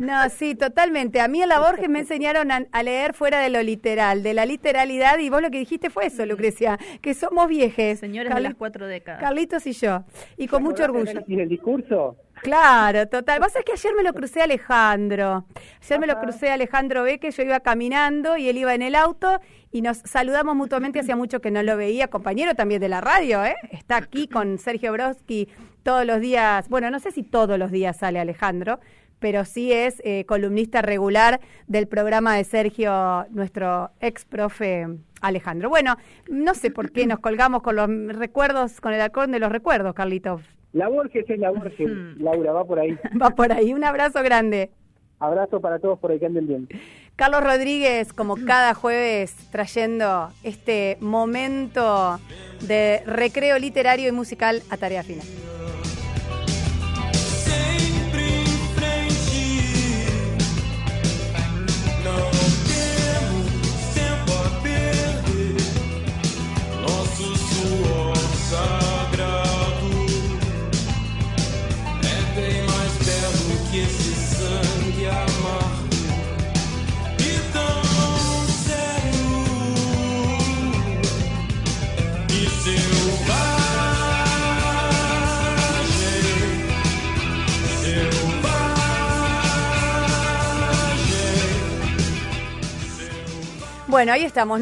No, 0.00 0.28
sí, 0.28 0.54
totalmente. 0.54 1.20
A 1.20 1.28
mí 1.28 1.42
en 1.42 1.48
la 1.48 1.60
Borges 1.60 1.88
me 1.88 1.98
enseñaron 2.00 2.50
a, 2.50 2.82
leer 2.82 3.14
fuera 3.14 3.38
de 3.38 3.50
lo 3.50 3.62
literal, 3.62 4.22
de 4.22 4.34
la 4.34 4.44
literalidad, 4.44 5.18
y 5.18 5.30
vos 5.30 5.40
lo 5.40 5.50
que 5.50 5.58
dijiste 5.58 5.90
fue 5.90 6.06
eso, 6.06 6.26
Lucrecia, 6.26 6.78
que 7.00 7.14
somos 7.14 7.48
viejes. 7.48 8.00
Señores 8.00 8.34
de 8.34 8.40
las 8.40 8.54
cuatro 8.54 8.86
décadas. 8.86 9.20
Carlitos 9.20 9.66
y 9.66 9.72
yo. 9.72 10.04
Y 10.36 10.48
con 10.48 10.62
mucho 10.62 10.84
orgullo. 10.84 11.22
¿Y 11.26 11.40
el 11.40 11.48
discurso? 11.48 12.16
Claro, 12.44 13.08
total. 13.08 13.40
Vos 13.40 13.52
sabés 13.52 13.64
que 13.64 13.72
ayer 13.72 13.94
me 13.94 14.02
lo 14.02 14.12
crucé 14.12 14.42
a 14.42 14.44
Alejandro. 14.44 15.46
Ayer 15.82 15.98
me 15.98 16.06
lo 16.06 16.20
crucé 16.20 16.50
a 16.50 16.54
Alejandro 16.54 17.02
Beque, 17.02 17.30
yo 17.30 17.42
iba 17.42 17.58
caminando 17.60 18.36
y 18.36 18.50
él 18.50 18.58
iba 18.58 18.74
en 18.74 18.82
el 18.82 18.96
auto 18.96 19.40
y 19.72 19.80
nos 19.80 19.96
saludamos 20.04 20.54
mutuamente, 20.54 21.00
hacía 21.00 21.16
mucho 21.16 21.40
que 21.40 21.50
no 21.50 21.62
lo 21.62 21.78
veía, 21.78 22.08
compañero 22.08 22.54
también 22.54 22.82
de 22.82 22.90
la 22.90 23.00
radio, 23.00 23.42
¿eh? 23.46 23.56
Está 23.70 23.96
aquí 23.96 24.28
con 24.28 24.58
Sergio 24.58 24.92
Broski 24.92 25.48
todos 25.82 26.04
los 26.04 26.20
días, 26.20 26.68
bueno, 26.68 26.90
no 26.90 27.00
sé 27.00 27.12
si 27.12 27.22
todos 27.22 27.58
los 27.58 27.70
días 27.70 27.96
sale 27.96 28.20
Alejandro, 28.20 28.78
pero 29.20 29.46
sí 29.46 29.72
es 29.72 30.02
eh, 30.04 30.26
columnista 30.26 30.82
regular 30.82 31.40
del 31.66 31.88
programa 31.88 32.36
de 32.36 32.44
Sergio, 32.44 33.26
nuestro 33.30 33.90
ex 34.00 34.26
profe 34.26 34.86
Alejandro. 35.22 35.70
Bueno, 35.70 35.96
no 36.28 36.54
sé 36.54 36.70
por 36.70 36.92
qué 36.92 37.06
nos 37.06 37.20
colgamos 37.20 37.62
con 37.62 37.76
los 37.76 37.88
recuerdos, 38.14 38.82
con 38.82 38.92
el 38.92 39.00
halcón 39.00 39.32
de 39.32 39.38
los 39.38 39.50
recuerdos, 39.50 39.94
Carlitos. 39.94 40.42
La 40.74 40.88
Borges 40.88 41.24
es 41.30 41.38
la 41.38 41.52
Borges, 41.52 41.88
Laura, 42.18 42.52
va 42.52 42.64
por 42.64 42.80
ahí. 42.80 42.98
Va 43.22 43.30
por 43.30 43.52
ahí, 43.52 43.72
un 43.72 43.84
abrazo 43.84 44.24
grande. 44.24 44.70
Abrazo 45.20 45.60
para 45.60 45.78
todos 45.78 46.00
por 46.00 46.10
ahí 46.10 46.18
que 46.18 46.26
anden 46.26 46.48
bien. 46.48 46.68
Carlos 47.14 47.44
Rodríguez, 47.44 48.12
como 48.12 48.34
cada 48.44 48.74
jueves, 48.74 49.36
trayendo 49.52 50.30
este 50.42 50.96
momento 50.98 52.18
de 52.66 53.02
recreo 53.06 53.56
literario 53.60 54.08
y 54.08 54.12
musical 54.12 54.62
a 54.68 54.76
tarea 54.76 55.04
final. 55.04 55.24
Bueno, 93.94 94.12
ahí 94.12 94.24
estamos. 94.24 94.58